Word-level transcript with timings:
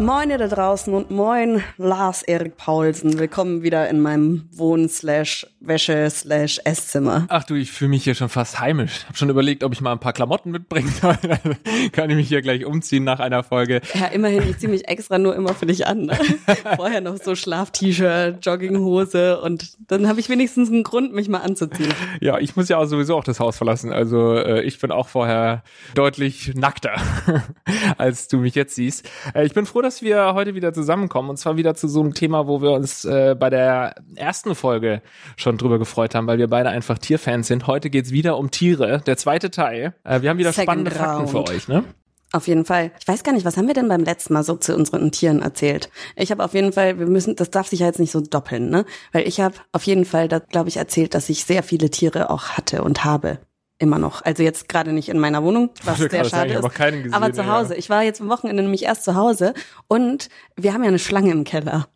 Moin 0.00 0.30
ihr 0.30 0.38
da 0.38 0.46
draußen 0.46 0.94
und 0.94 1.10
moin 1.10 1.60
Lars 1.76 2.22
Erik 2.22 2.56
Paulsen. 2.56 3.18
Willkommen 3.18 3.64
wieder 3.64 3.88
in 3.88 4.00
meinem 4.00 4.48
Wohn 4.52 4.88
slash 4.88 5.44
Wäsche 5.58 6.08
slash 6.08 6.60
Esszimmer. 6.64 7.26
Ach 7.28 7.42
du, 7.42 7.54
ich 7.54 7.72
fühle 7.72 7.90
mich 7.90 8.04
hier 8.04 8.14
schon 8.14 8.28
fast 8.28 8.60
heimisch. 8.60 9.04
Hab 9.08 9.18
schon 9.18 9.28
überlegt, 9.28 9.64
ob 9.64 9.72
ich 9.72 9.80
mal 9.80 9.90
ein 9.90 9.98
paar 9.98 10.12
Klamotten 10.12 10.52
mitbringen 10.52 10.88
soll. 10.88 11.18
Kann 11.92 12.10
ich 12.10 12.16
mich 12.16 12.28
hier 12.28 12.42
gleich 12.42 12.64
umziehen 12.64 13.02
nach 13.02 13.18
einer 13.18 13.42
Folge. 13.42 13.80
Ja, 13.92 14.06
immerhin, 14.06 14.48
ich 14.48 14.58
ziehe 14.58 14.70
mich 14.70 14.86
extra 14.86 15.18
nur 15.18 15.34
immer 15.34 15.52
für 15.52 15.66
dich 15.66 15.88
an. 15.88 16.06
Ne? 16.06 16.16
Vorher 16.76 17.00
noch 17.00 17.16
so 17.16 17.34
Schlaf-T-Shirt, 17.34 18.46
Jogginghose 18.46 19.40
und 19.40 19.76
dann 19.88 20.06
habe 20.06 20.20
ich 20.20 20.28
wenigstens 20.28 20.70
einen 20.70 20.84
Grund, 20.84 21.12
mich 21.12 21.28
mal 21.28 21.40
anzuziehen. 21.40 21.92
Ja, 22.20 22.38
ich 22.38 22.54
muss 22.54 22.68
ja 22.68 22.78
auch 22.78 22.86
sowieso 22.86 23.16
auch 23.16 23.24
das 23.24 23.40
Haus 23.40 23.56
verlassen. 23.56 23.92
Also 23.92 24.36
äh, 24.36 24.62
ich 24.62 24.78
bin 24.78 24.92
auch 24.92 25.08
vorher 25.08 25.64
deutlich 25.96 26.54
nackter, 26.54 26.94
als 27.98 28.28
du 28.28 28.38
mich 28.38 28.54
jetzt 28.54 28.76
siehst. 28.76 29.10
Äh, 29.34 29.44
ich 29.44 29.54
bin 29.54 29.66
froh, 29.66 29.82
dass 29.88 30.02
wir 30.02 30.34
heute 30.34 30.54
wieder 30.54 30.74
zusammenkommen 30.74 31.30
und 31.30 31.38
zwar 31.38 31.56
wieder 31.56 31.74
zu 31.74 31.88
so 31.88 32.02
einem 32.02 32.12
Thema, 32.12 32.46
wo 32.46 32.60
wir 32.60 32.72
uns 32.72 33.06
äh, 33.06 33.34
bei 33.34 33.48
der 33.48 33.94
ersten 34.16 34.54
Folge 34.54 35.00
schon 35.38 35.56
drüber 35.56 35.78
gefreut 35.78 36.14
haben, 36.14 36.26
weil 36.26 36.36
wir 36.36 36.48
beide 36.48 36.68
einfach 36.68 36.98
Tierfans 36.98 37.46
sind. 37.46 37.66
Heute 37.66 37.88
geht's 37.88 38.10
wieder 38.10 38.36
um 38.36 38.50
Tiere, 38.50 39.00
der 39.06 39.16
zweite 39.16 39.50
Teil. 39.50 39.94
Äh, 40.04 40.20
wir 40.20 40.28
haben 40.28 40.36
wieder 40.36 40.52
Second 40.52 40.64
spannende 40.64 40.90
Fakten 40.90 41.24
round. 41.24 41.30
für 41.30 41.54
euch, 41.54 41.68
ne? 41.68 41.84
Auf 42.32 42.48
jeden 42.48 42.66
Fall. 42.66 42.90
Ich 43.00 43.08
weiß 43.08 43.24
gar 43.24 43.32
nicht, 43.32 43.46
was 43.46 43.56
haben 43.56 43.66
wir 43.66 43.72
denn 43.72 43.88
beim 43.88 44.04
letzten 44.04 44.34
Mal 44.34 44.42
so 44.42 44.56
zu 44.56 44.76
unseren 44.76 45.10
Tieren 45.10 45.40
erzählt? 45.40 45.88
Ich 46.16 46.30
habe 46.30 46.44
auf 46.44 46.52
jeden 46.52 46.74
Fall, 46.74 46.98
wir 46.98 47.06
müssen, 47.06 47.34
das 47.34 47.50
darf 47.50 47.68
sich 47.68 47.80
ja 47.80 47.86
jetzt 47.86 47.98
nicht 47.98 48.12
so 48.12 48.20
doppeln, 48.20 48.68
ne? 48.68 48.84
Weil 49.12 49.26
ich 49.26 49.40
habe 49.40 49.54
auf 49.72 49.84
jeden 49.84 50.04
Fall, 50.04 50.28
da 50.28 50.38
glaube 50.38 50.68
ich, 50.68 50.76
erzählt, 50.76 51.14
dass 51.14 51.30
ich 51.30 51.46
sehr 51.46 51.62
viele 51.62 51.88
Tiere 51.88 52.28
auch 52.28 52.50
hatte 52.50 52.82
und 52.84 53.06
habe. 53.06 53.38
Immer 53.80 53.98
noch. 53.98 54.22
Also 54.24 54.42
jetzt 54.42 54.68
gerade 54.68 54.92
nicht 54.92 55.08
in 55.08 55.18
meiner 55.20 55.44
Wohnung, 55.44 55.70
was 55.84 55.98
sehr 55.98 56.24
schade 56.24 56.54
ist. 56.54 56.74
keinen 56.74 57.04
gesehen, 57.04 57.14
aber 57.14 57.32
zu 57.32 57.42
ja. 57.42 57.52
Hause. 57.52 57.76
Ich 57.76 57.88
war 57.88 58.02
jetzt 58.02 58.20
am 58.20 58.28
Wochenende 58.28 58.62
nämlich 58.62 58.82
erst 58.82 59.04
zu 59.04 59.14
Hause 59.14 59.54
und 59.86 60.28
wir 60.56 60.74
haben 60.74 60.82
ja 60.82 60.88
eine 60.88 60.98
Schlange 60.98 61.30
im 61.30 61.44
Keller. 61.44 61.86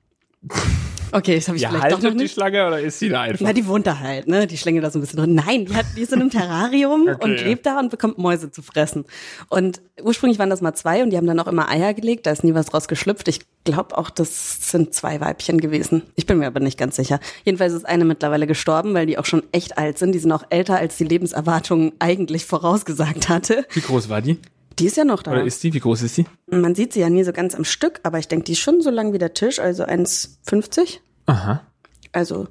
Okay, 1.12 1.36
das 1.36 1.46
habe 1.48 1.56
ich 1.56 1.62
Ja, 1.62 1.68
vielleicht 1.68 1.84
doch 1.86 1.98
noch 1.98 2.04
haltet 2.04 2.18
die 2.20 2.22
nicht. 2.24 2.34
Schlange 2.34 2.66
oder 2.66 2.80
ist 2.80 2.98
sie 2.98 3.08
da 3.10 3.20
einfach? 3.22 3.44
Na, 3.44 3.52
die 3.52 3.66
wohnt 3.66 3.86
da 3.86 3.98
halt, 3.98 4.26
ne? 4.28 4.46
Die 4.46 4.56
schlängelt 4.56 4.84
da 4.84 4.90
so 4.90 4.98
ein 4.98 5.02
bisschen 5.02 5.18
drin. 5.18 5.34
Nein, 5.34 5.66
die, 5.66 5.74
hat, 5.74 5.86
die 5.96 6.00
ist 6.02 6.12
in 6.12 6.20
einem 6.20 6.30
Terrarium 6.32 7.06
Okay. 7.08 7.22
und 7.24 7.36
lebt 7.44 7.66
da 7.66 7.78
und 7.78 7.90
bekommt 7.90 8.18
Mäuse 8.18 8.50
zu 8.50 8.62
fressen. 8.62 9.04
Und 9.48 9.80
ursprünglich 10.02 10.38
waren 10.38 10.50
das 10.50 10.60
mal 10.60 10.74
zwei 10.74 11.02
und 11.02 11.10
die 11.10 11.16
haben 11.16 11.26
dann 11.26 11.38
auch 11.38 11.46
immer 11.46 11.68
Eier 11.68 11.94
gelegt. 11.94 12.26
Da 12.26 12.30
ist 12.32 12.44
nie 12.44 12.54
was 12.54 12.66
draus 12.66 12.88
geschlüpft. 12.88 13.28
Ich 13.28 13.40
glaube 13.64 13.96
auch, 13.96 14.10
das 14.10 14.70
sind 14.70 14.94
zwei 14.94 15.20
Weibchen 15.20 15.60
gewesen. 15.60 16.02
Ich 16.16 16.26
bin 16.26 16.38
mir 16.38 16.46
aber 16.46 16.60
nicht 16.60 16.78
ganz 16.78 16.96
sicher. 16.96 17.20
Jedenfalls 17.44 17.72
ist 17.74 17.86
eine 17.86 18.04
mittlerweile 18.04 18.46
gestorben, 18.46 18.94
weil 18.94 19.06
die 19.06 19.18
auch 19.18 19.26
schon 19.26 19.42
echt 19.52 19.78
alt 19.78 19.98
sind. 19.98 20.12
Die 20.12 20.18
sind 20.18 20.32
auch 20.32 20.44
älter, 20.50 20.76
als 20.78 20.96
die 20.96 21.04
Lebenserwartung 21.04 21.92
eigentlich 21.98 22.46
vorausgesagt 22.46 23.28
hatte. 23.28 23.66
Wie 23.72 23.80
groß 23.80 24.08
war 24.08 24.20
die? 24.22 24.38
Die 24.82 24.88
ist 24.88 24.96
ja 24.96 25.04
noch 25.04 25.22
da. 25.22 25.30
Oder 25.30 25.44
ist 25.44 25.62
die? 25.62 25.72
Wie 25.72 25.78
groß 25.78 26.02
ist 26.02 26.16
die? 26.16 26.26
Man 26.50 26.74
sieht 26.74 26.92
sie 26.92 27.00
ja 27.00 27.08
nie 27.08 27.22
so 27.22 27.32
ganz 27.32 27.54
am 27.54 27.64
Stück, 27.64 28.00
aber 28.02 28.18
ich 28.18 28.26
denke, 28.26 28.44
die 28.46 28.52
ist 28.52 28.58
schon 28.58 28.80
so 28.80 28.90
lang 28.90 29.12
wie 29.12 29.18
der 29.18 29.32
Tisch, 29.32 29.60
also 29.60 29.84
1,50. 29.84 30.98
Aha. 31.26 31.62
Also 32.10 32.48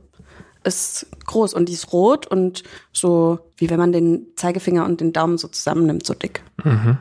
ist 0.63 1.07
groß 1.25 1.53
und 1.53 1.67
die 1.67 1.73
ist 1.73 1.91
rot 1.91 2.27
und 2.27 2.63
so, 2.93 3.39
wie 3.57 3.69
wenn 3.69 3.79
man 3.79 3.91
den 3.91 4.27
Zeigefinger 4.37 4.85
und 4.85 5.01
den 5.01 5.11
Daumen 5.11 5.37
so 5.37 5.47
zusammennimmt, 5.49 6.05
so 6.05 6.13
dick. 6.13 6.41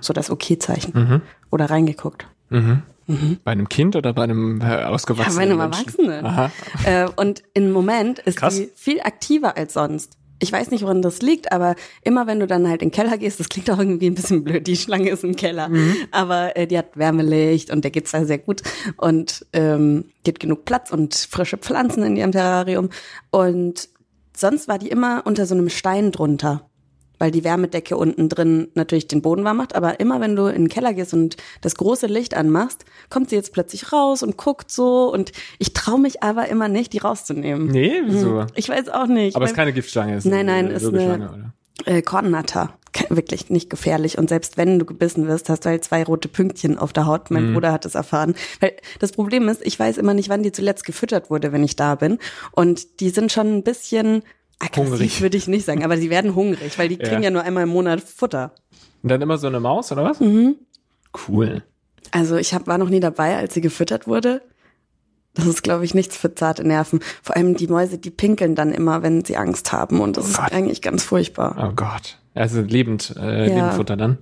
So 0.01 0.13
das 0.13 0.31
Okay-Zeichen. 0.31 1.23
Oder 1.51 1.67
reingeguckt. 1.71 2.27
Bei 2.49 3.51
einem 3.53 3.69
Kind 3.69 3.97
oder 3.97 4.13
bei 4.13 4.25
einem 4.25 4.61
äh, 4.61 4.65
Ja, 4.83 4.89
ausgewachsenen 4.89 5.37
bei 5.37 5.43
einem 5.43 5.59
Menschen? 5.59 6.11
Erwachsenen. 6.11 6.27
Aha. 6.27 6.51
Äh, 6.85 7.09
und 7.17 7.43
im 7.55 7.73
Moment 7.73 8.21
ist 8.21 8.39
Krass. 8.39 8.57
die 8.57 8.71
viel 8.75 9.01
aktiver 9.01 9.57
als 9.57 9.75
sonst. 9.75 10.17
Ich 10.43 10.51
weiß 10.51 10.71
nicht, 10.71 10.83
woran 10.83 11.03
das 11.03 11.21
liegt, 11.23 11.53
aber 11.53 11.75
immer 12.03 12.27
wenn 12.27 12.41
du 12.41 12.47
dann 12.47 12.67
halt 12.69 12.83
in 12.83 12.89
den 12.89 12.95
Keller 12.95 13.19
gehst, 13.19 13.39
das 13.41 13.49
klingt 13.51 13.71
auch 13.71 13.79
irgendwie 13.79 14.07
ein 14.07 14.15
bisschen 14.15 14.43
blöd, 14.43 14.67
die 14.67 14.77
Schlange 14.77 15.11
ist 15.11 15.23
im 15.23 15.37
Keller, 15.37 15.69
Mhm. 15.69 15.97
aber 16.11 16.57
äh, 16.57 16.67
die 16.67 16.79
hat 16.79 16.97
Wärmelicht 16.97 17.71
und 17.71 17.85
der 17.85 17.91
geht's 17.91 18.11
da 18.13 18.25
sehr 18.25 18.39
gut 18.39 18.63
und 18.97 19.45
ähm, 19.53 20.07
die 20.25 20.31
hat 20.31 20.41
genug 20.41 20.65
Platz 20.65 20.91
und 20.91 21.15
frische 21.15 21.59
Pflanzen 21.59 22.03
in 22.03 22.17
ihrem 22.17 22.33
Terrarium 22.33 22.89
und 23.31 23.89
sonst 24.37 24.67
war 24.69 24.79
die 24.79 24.89
immer 24.89 25.23
unter 25.27 25.45
so 25.45 25.55
einem 25.55 25.69
Stein 25.69 26.11
drunter, 26.13 26.70
weil 27.21 27.31
die 27.31 27.45
Wärmedecke 27.45 27.97
unten 27.97 28.29
drin 28.29 28.69
natürlich 28.75 29.07
den 29.07 29.23
Boden 29.23 29.45
warm 29.45 29.59
macht, 29.59 29.77
aber 29.77 30.01
immer 30.01 30.21
wenn 30.21 30.35
du 30.35 30.47
in 30.47 30.63
den 30.65 30.69
Keller 30.69 30.95
gehst 30.95 31.15
und 31.15 31.37
das 31.61 31.77
große 31.77 32.07
Licht 32.09 32.35
anmachst, 32.35 32.85
kommt 33.11 33.31
sie 33.31 33.37
jetzt 33.37 33.53
plötzlich 33.53 33.93
raus 33.93 34.25
und 34.25 34.37
guckt 34.37 34.73
so 34.73 35.13
und 35.13 35.31
ich 35.59 35.73
traue 35.73 36.01
mich 36.01 36.23
aber 36.25 36.49
immer 36.49 36.67
nicht, 36.67 36.93
die 36.93 36.99
rauszunehmen. 36.99 37.69
Nee, 37.69 37.93
wieso? 38.07 38.47
Ich 38.57 38.69
weiß 38.69 38.89
auch 38.89 39.07
nicht. 39.07 39.37
Aber 39.37 39.45
es 39.45 39.53
ist 39.53 39.57
keine 39.57 39.73
Giftschlange. 39.73 40.17
Es 40.17 40.25
Nein, 40.25 40.47
nein, 40.47 40.67
eine 40.67 40.75
ist 40.75 40.87
eine- 40.89 41.53
äh, 41.85 42.03
Kornnatter. 42.03 42.75
Wirklich 43.09 43.51
nicht 43.51 43.71
gefährlich. 43.71 44.19
Und 44.19 44.29
selbst 44.29 44.57
wenn 44.57 44.79
du 44.81 44.85
gebissen 44.85 45.29
wirst, 45.29 45.49
hast 45.49 45.65
du 45.65 45.69
halt 45.69 45.85
zwei 45.85 46.03
rote 46.03 46.29
Pünktchen 46.29 46.77
auf 46.77 46.93
der 46.93 47.07
Haut. 47.07 47.31
Mhm. 47.31 47.37
Mein 47.37 47.55
Bruder 47.55 47.71
hat 47.73 47.87
es 47.87 47.95
erfahren. 47.95 48.35
Weil 48.59 48.73
das 48.99 49.13
Problem 49.13 49.49
ist, 49.49 49.65
ich 49.65 49.79
weiß 49.79 49.97
immer 49.97 50.13
nicht, 50.13 50.29
wann 50.29 50.43
die 50.43 50.53
zuletzt 50.53 50.85
gefüttert 50.85 51.31
wurde, 51.31 51.53
wenn 51.53 51.63
ich 51.63 51.77
da 51.77 51.95
bin. 51.95 52.19
Und 52.53 53.01
die 53.01 53.11
sind 53.11 53.31
schon 53.31 53.55
ein 53.59 53.63
bisschen 53.63 54.23
aggressiv, 54.61 54.91
Hungrig. 54.91 55.21
würde 55.23 55.37
ich 55.37 55.49
nicht 55.49 55.65
sagen. 55.67 55.83
Aber 55.85 55.97
die 55.97 56.11
werden 56.11 56.35
hungrig, 56.37 56.79
weil 56.79 56.89
die 56.89 56.97
Ja. 56.99 57.09
kriegen 57.09 57.23
ja 57.25 57.31
nur 57.31 57.43
einmal 57.43 57.65
im 57.65 57.71
Monat 57.71 58.01
Futter. 58.01 58.53
Und 59.03 59.11
dann 59.11 59.21
immer 59.23 59.39
so 59.39 59.47
eine 59.49 59.59
Maus, 59.61 59.91
oder 59.91 60.05
was? 60.05 60.21
Mhm. 60.21 60.55
Cool. 61.29 61.63
Also 62.13 62.37
ich 62.37 62.55
hab, 62.55 62.67
war 62.67 62.79
noch 62.79 62.89
nie 62.91 63.01
dabei, 63.01 63.37
als 63.37 63.55
sie 63.55 63.61
gefüttert 63.61 64.07
wurde. 64.07 64.43
Das 65.35 65.47
ist, 65.47 65.63
glaube 65.63 65.85
ich, 65.85 65.95
nichts 65.95 66.17
für 66.17 66.35
zarte 66.35 66.65
Nerven. 66.67 67.01
Vor 67.23 67.37
allem 67.37 67.57
die 67.57 67.69
Mäuse, 67.69 67.99
die 67.99 68.11
pinkeln 68.11 68.55
dann 68.57 68.73
immer, 68.73 69.03
wenn 69.03 69.25
sie 69.25 69.37
Angst 69.37 69.73
haben. 69.73 70.01
Und 70.01 70.17
das 70.17 70.29
ist 70.29 70.37
Gott. 70.39 70.53
eigentlich 70.53 70.83
ganz 70.83 71.05
furchtbar. 71.05 71.57
Oh 71.71 71.73
Gott. 71.75 72.19
Also 72.35 72.61
lebend, 72.61 73.15
äh, 73.17 73.49
Ja. 73.49 73.55
Lebendfutter 73.55 73.97
dann. 73.97 74.19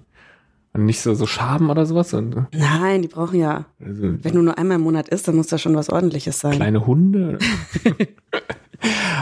Und 0.75 0.85
nicht 0.85 1.01
so, 1.01 1.15
so 1.15 1.27
Schaben 1.27 1.71
oder 1.71 1.87
sowas. 1.87 2.13
Und, 2.13 2.47
Nein, 2.53 3.01
die 3.03 3.09
brauchen 3.09 3.41
ja 3.41 3.65
also, 3.81 4.03
Wenn 4.23 4.35
du 4.35 4.43
nur 4.43 4.59
einmal 4.59 4.77
im 4.77 4.83
Monat 4.83 5.09
isst, 5.09 5.27
dann 5.27 5.35
muss 5.37 5.47
das 5.47 5.63
schon 5.63 5.75
was 5.75 5.89
ordentliches 5.89 6.39
sein. 6.41 6.53
kleine 6.57 6.87
Hunde. 6.87 7.39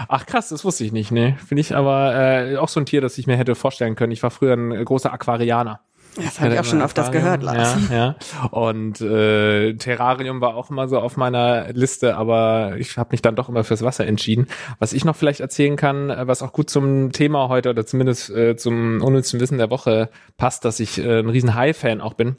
Ach 0.09 0.27
krass, 0.27 0.49
das 0.51 0.65
wusste 0.65 0.85
ich 0.85 0.93
nicht, 0.93 1.11
ne? 1.11 1.37
Finde 1.47 1.61
ich 1.61 1.75
aber 1.75 2.15
äh, 2.15 2.57
auch 2.57 2.69
so 2.69 2.81
ein 2.81 2.87
Tier, 2.87 3.01
das 3.01 3.19
ich 3.19 3.27
mir 3.27 3.37
hätte 3.37 3.55
vorstellen 3.55 3.95
können. 3.95 4.13
Ich 4.13 4.23
war 4.23 4.31
früher 4.31 4.55
ein 4.55 4.85
großer 4.85 5.13
Aquarianer. 5.13 5.81
Das 6.17 6.41
habe 6.41 6.55
ich 6.55 6.61
auch 6.61 6.65
schon 6.65 6.81
öfters 6.81 7.13
gehört, 7.13 7.43
Lars. 7.43 7.77
Ja, 7.91 7.97
ja. 7.97 8.49
Und 8.51 9.01
äh, 9.01 9.75
Terrarium 9.75 10.41
war 10.41 10.55
auch 10.55 10.71
immer 10.71 10.89
so 10.89 10.99
auf 10.99 11.17
meiner 11.17 11.73
Liste, 11.73 12.17
aber 12.17 12.77
ich 12.79 12.97
habe 12.97 13.11
mich 13.13 13.21
dann 13.21 13.37
doch 13.37 13.49
immer 13.49 13.65
fürs 13.65 13.83
Wasser 13.83 14.07
entschieden. 14.07 14.47
Was 14.79 14.95
ich 14.95 15.05
noch 15.05 15.15
vielleicht 15.15 15.41
erzählen 15.41 15.77
kann, 15.77 16.11
äh, 16.11 16.27
was 16.27 16.43
auch 16.43 16.53
gut 16.53 16.71
zum 16.71 17.13
Thema 17.13 17.49
heute 17.49 17.71
oder 17.71 17.85
zumindest 17.85 18.31
äh, 18.31 18.57
zum 18.57 19.03
unnützen 19.03 19.41
Wissen 19.41 19.59
der 19.59 19.71
Woche 19.71 20.09
passt, 20.39 20.65
dass 20.65 20.81
ich 20.81 20.99
äh, 20.99 21.19
ein 21.19 21.29
riesen 21.29 21.55
Hai-Fan 21.55 22.01
auch 22.01 22.15
bin 22.15 22.37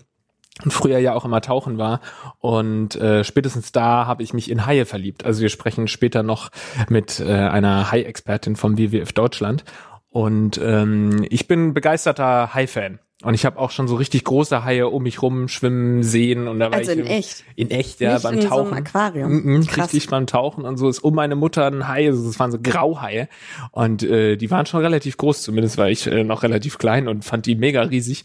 und 0.63 0.72
früher 0.72 1.00
ja 1.00 1.13
auch 1.13 1.25
immer 1.25 1.41
tauchen 1.41 1.78
war 1.78 2.01
und 2.40 2.95
äh, 2.95 3.23
spätestens 3.23 3.72
da 3.72 4.06
habe 4.06 4.23
ich 4.23 4.34
mich 4.34 4.50
in 4.50 4.66
Haie 4.66 4.85
verliebt. 4.85 5.25
Also 5.25 5.41
wir 5.41 5.50
sprechen 5.50 5.88
später 5.88 6.23
noch 6.23 6.50
mit 6.90 7.19
äh, 7.19 7.31
einer 7.31 7.91
Hai-Expertin 7.91 8.56
vom 8.56 8.78
WWF 8.78 9.13
Deutschland 9.13 9.63
und 10.09 10.59
ähm, 10.63 11.25
ich 11.29 11.47
bin 11.47 11.73
begeisterter 11.73 12.53
Hai-Fan. 12.53 13.00
Und 13.23 13.33
ich 13.33 13.45
habe 13.47 13.57
auch 13.57 13.72
schon 13.72 13.88
so 13.88 13.95
richtig 13.95 14.25
große 14.25 14.63
Haie 14.63 14.88
um 14.89 15.01
mich 15.01 15.23
rum 15.23 15.47
schwimmen 15.47 16.03
sehen. 16.03 16.47
Und 16.47 16.59
da 16.59 16.69
war 16.69 16.78
Also 16.78 16.91
ich 16.91 17.00
in 17.00 17.07
echt? 17.07 17.44
In 17.55 17.72
echt, 17.72 18.00
ja, 18.00 18.13
Nicht 18.13 18.23
beim 18.23 18.35
in 18.35 18.41
so 18.44 18.47
Tauchen. 18.47 18.73
einem 18.73 18.85
Aquarium? 18.85 19.66
Krass. 19.66 19.85
richtig 19.85 20.07
beim 20.09 20.28
Tauchen 20.28 20.66
und 20.66 20.78
so 20.78 20.88
ist 20.88 21.00
um 21.00 21.16
meine 21.16 21.35
Mutter 21.35 21.66
ein 21.66 21.88
Hai, 21.88 22.07
also 22.07 22.29
es 22.29 22.39
waren 22.39 22.51
so 22.51 22.59
Grauhaie. 22.61 23.28
Und 23.72 24.03
äh, 24.03 24.35
die 24.35 24.51
waren 24.51 24.67
schon 24.67 24.81
relativ 24.81 25.17
groß, 25.17 25.41
zumindest 25.41 25.79
war 25.79 25.89
ich 25.89 26.05
äh, 26.05 26.23
noch 26.23 26.44
relativ 26.44 26.78
klein 26.78 27.07
und 27.07 27.25
fand 27.25 27.47
die 27.47 27.55
mega 27.55 27.81
riesig. 27.81 28.23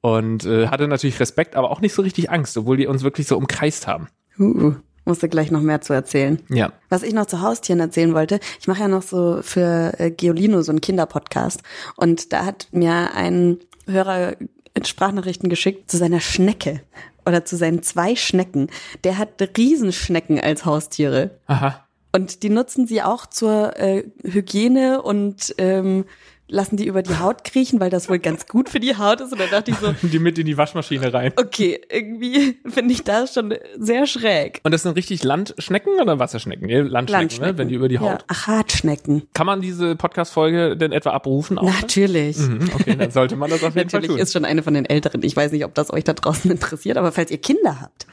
Und 0.00 0.46
äh, 0.46 0.68
hatte 0.68 0.88
natürlich 0.88 1.20
Respekt, 1.20 1.54
aber 1.54 1.70
auch 1.70 1.82
nicht 1.82 1.92
so 1.92 2.00
richtig 2.00 2.30
Angst, 2.30 2.56
obwohl 2.56 2.78
die 2.78 2.86
uns 2.86 3.02
wirklich 3.02 3.26
so 3.26 3.36
umkreist 3.36 3.86
haben. 3.86 4.08
Uh, 4.38 4.72
musste 5.04 5.28
gleich 5.28 5.50
noch 5.50 5.60
mehr 5.60 5.82
zu 5.82 5.92
erzählen. 5.92 6.40
Ja. 6.48 6.72
Was 6.88 7.02
ich 7.02 7.12
noch 7.12 7.26
zu 7.26 7.42
Haustieren 7.42 7.80
erzählen 7.80 8.14
wollte, 8.14 8.40
ich 8.58 8.68
mache 8.68 8.80
ja 8.80 8.88
noch 8.88 9.02
so 9.02 9.40
für 9.42 9.92
äh, 9.98 10.10
Geolino 10.10 10.62
so 10.62 10.72
einen 10.72 10.80
Kinderpodcast 10.80 11.62
und 11.96 12.32
da 12.32 12.46
hat 12.46 12.68
mir 12.72 13.14
ein 13.14 13.58
Hörer 13.86 14.36
Sprachnachrichten 14.82 15.48
geschickt 15.48 15.90
zu 15.90 15.96
seiner 15.96 16.20
Schnecke 16.20 16.80
oder 17.26 17.44
zu 17.44 17.56
seinen 17.56 17.82
zwei 17.82 18.16
Schnecken. 18.16 18.68
Der 19.04 19.18
hat 19.18 19.40
Riesenschnecken 19.56 20.40
als 20.40 20.64
Haustiere. 20.64 21.38
Aha. 21.46 21.86
Und 22.12 22.42
die 22.42 22.50
nutzen 22.50 22.86
sie 22.86 23.02
auch 23.02 23.26
zur 23.26 23.78
äh, 23.78 24.04
Hygiene 24.24 25.02
und 25.02 25.54
ähm, 25.58 26.06
lassen 26.50 26.76
die 26.76 26.86
über 26.86 27.02
die 27.02 27.18
Haut 27.18 27.44
kriechen, 27.44 27.80
weil 27.80 27.90
das 27.90 28.08
wohl 28.08 28.18
ganz 28.18 28.46
gut 28.46 28.68
für 28.68 28.80
die 28.80 28.96
Haut 28.96 29.20
ist. 29.20 29.32
Und 29.32 29.40
da 29.40 29.46
dachte 29.46 29.70
ich 29.70 29.76
so, 29.78 29.92
Die 30.02 30.18
mit 30.18 30.38
in 30.38 30.46
die 30.46 30.56
Waschmaschine 30.56 31.12
rein. 31.12 31.32
okay, 31.36 31.80
irgendwie 31.90 32.58
finde 32.66 32.92
ich 32.92 33.04
das 33.04 33.34
schon 33.34 33.54
sehr 33.78 34.06
schräg. 34.06 34.60
Und 34.64 34.72
das 34.72 34.82
sind 34.82 34.96
richtig 34.96 35.22
Landschnecken 35.24 36.00
oder 36.00 36.18
Wasserschnecken? 36.18 36.66
Nee, 36.66 36.80
Landschnecken, 36.80 37.40
ne? 37.40 37.56
wenn 37.58 37.68
die 37.68 37.74
über 37.74 37.88
die 37.88 37.98
Haut. 37.98 38.08
Ja, 38.08 38.18
Achatschnecken. 38.26 39.22
Kann 39.34 39.46
man 39.46 39.60
diese 39.60 39.96
Podcast-Folge 39.96 40.76
denn 40.76 40.92
etwa 40.92 41.10
abrufen? 41.10 41.58
Auch? 41.58 41.64
Natürlich. 41.80 42.38
Mhm, 42.38 42.70
okay, 42.74 42.96
dann 42.96 43.10
sollte 43.10 43.36
man 43.36 43.48
das 43.50 43.62
auf 43.62 43.76
jeden 43.76 43.88
Fall 43.90 44.00
Natürlich 44.00 44.16
tun. 44.16 44.22
ist 44.22 44.32
schon 44.32 44.44
eine 44.44 44.62
von 44.62 44.74
den 44.74 44.84
älteren. 44.86 45.22
Ich 45.22 45.36
weiß 45.36 45.52
nicht, 45.52 45.64
ob 45.64 45.74
das 45.74 45.92
euch 45.92 46.04
da 46.04 46.12
draußen 46.12 46.50
interessiert, 46.50 46.96
aber 46.96 47.12
falls 47.12 47.30
ihr 47.30 47.38
Kinder 47.38 47.80
habt, 47.80 48.06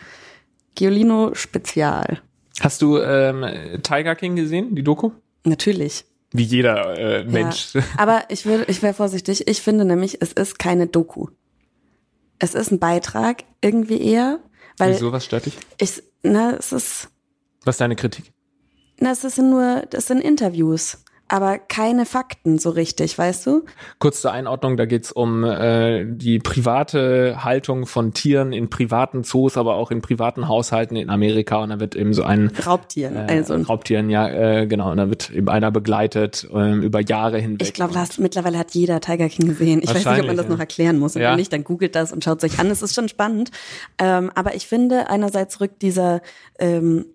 Giolino 0.75 1.33
Spezial. 1.33 2.19
Hast 2.60 2.81
du 2.81 2.98
ähm, 3.00 3.45
Tiger 3.83 4.16
King 4.16 4.36
gesehen, 4.36 4.75
die 4.75 4.83
Doku? 4.83 5.12
Natürlich. 5.44 6.06
Wie 6.38 6.44
jeder 6.44 6.98
äh, 6.98 7.24
Mensch. 7.25 7.74
Ja. 7.74 7.81
Aber 7.98 8.24
ich 8.30 8.45
würde, 8.45 8.66
ich 8.68 8.81
wäre 8.84 8.94
vorsichtig. 8.94 9.48
Ich 9.48 9.62
finde 9.62 9.86
nämlich, 9.86 10.22
es 10.22 10.34
ist 10.34 10.60
keine 10.60 10.88
Doku. 10.88 11.28
Es 12.39 12.54
ist 12.54 12.72
ein 12.72 12.80
Beitrag 12.80 13.44
irgendwie 13.62 14.00
eher, 14.01 14.39
weil 14.78 14.94
Wieso, 14.94 15.12
was 15.12 15.25
stört 15.25 15.48
dich? 15.48 15.57
ich, 15.80 16.04
na, 16.22 16.56
es 16.57 16.72
ist, 16.72 17.10
Was 17.66 17.75
ist 17.75 17.81
deine 17.81 17.95
Kritik? 17.95 18.31
na, 19.00 19.12
es 19.12 19.22
sind 19.22 19.50
nur, 19.50 19.84
das 19.89 20.07
sind 20.07 20.22
Interviews, 20.22 21.04
aber 21.29 21.57
keine 21.57 22.06
Fakten 22.06 22.57
so 22.57 22.69
richtig, 22.69 23.18
weißt 23.18 23.45
du? 23.47 23.65
Kurz 24.00 24.21
zur 24.21 24.31
Einordnung, 24.31 24.77
da 24.77 24.85
geht's 24.85 25.12
um 25.12 25.44
äh, 25.44 26.06
die 26.06 26.39
private 26.39 27.44
Haltung 27.44 27.85
von 27.85 28.13
Tieren 28.13 28.53
in 28.53 28.69
privaten 28.69 29.24
Zoos, 29.24 29.57
aber 29.57 29.75
auch 29.75 29.91
in 29.91 30.01
privaten 30.01 30.47
Haushalten 30.47 30.95
in 30.95 31.09
Amerika. 31.09 31.57
Und 31.57 31.69
da 31.69 31.79
wird 31.79 31.95
eben 31.95 32.13
so 32.13 32.24
ein 32.24 32.51
Raubtieren, 32.65 33.15
äh, 33.15 33.27
also. 33.29 33.56
Raubtieren, 33.56 34.09
ja, 34.09 34.27
äh, 34.27 34.68
genau. 34.68 34.91
Und 34.91 34.97
da 34.97 35.09
wird 35.09 35.29
eben 35.31 35.50
einer 35.50 35.71
begleitet 35.71 36.47
ähm, 36.53 36.81
über 36.81 37.01
Jahre 37.01 37.39
hinweg. 37.39 37.63
Ich 37.63 37.73
glaube, 37.73 37.94
mittlerweile 38.18 38.57
hat 38.57 38.71
jeder 38.71 39.01
Tiger 39.01 39.27
King 39.30 39.50
gesehen. 39.50 39.81
Ich 39.83 39.89
weiß 39.89 40.06
nicht, 40.06 40.21
ob 40.21 40.27
man 40.27 40.38
das 40.38 40.45
ja. 40.45 40.51
noch 40.51 40.59
erklären 40.59 41.00
muss. 41.00 41.15
Und 41.15 41.21
Ja. 41.21 41.31
wenn 41.31 41.38
nicht, 41.38 41.51
dann 41.51 41.63
googelt 41.63 41.95
das 41.95 42.12
und 42.12 42.23
schaut 42.23 42.41
sich 42.41 42.59
an. 42.59 42.68
Es 42.68 42.81
ist 42.81 42.95
schon 42.95 43.09
spannend. 43.09 43.51
Ähm, 43.97 44.31
aber 44.35 44.56
ich 44.56 44.68
finde, 44.68 45.09
einerseits 45.09 45.59
rückt 45.59 45.81
dieser 45.81 46.21
ähm, 46.59 47.06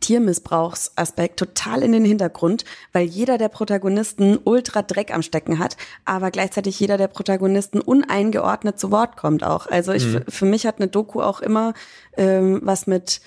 Tiermissbrauchsaspekt 0.00 1.38
total 1.38 1.82
in 1.82 1.92
den 1.92 2.04
Hintergrund, 2.04 2.64
weil 2.92 3.06
jeder 3.06 3.38
der 3.38 3.48
Protagonisten 3.48 4.38
ultra 4.44 4.82
Dreck 4.82 5.12
am 5.14 5.22
Stecken 5.22 5.58
hat, 5.58 5.76
aber 6.04 6.30
gleichzeitig 6.30 6.78
jeder 6.80 6.96
der 6.98 7.08
Protagonisten 7.08 7.80
uneingeordnet 7.80 8.78
zu 8.78 8.90
Wort 8.90 9.16
kommt 9.16 9.44
auch. 9.44 9.66
Also 9.66 9.92
ich, 9.92 10.06
Mhm. 10.06 10.22
für 10.28 10.46
mich 10.46 10.66
hat 10.66 10.78
eine 10.78 10.88
Doku 10.88 11.20
auch 11.20 11.40
immer 11.40 11.74
ähm, 12.16 12.60
was 12.62 12.86
mit 12.86 13.20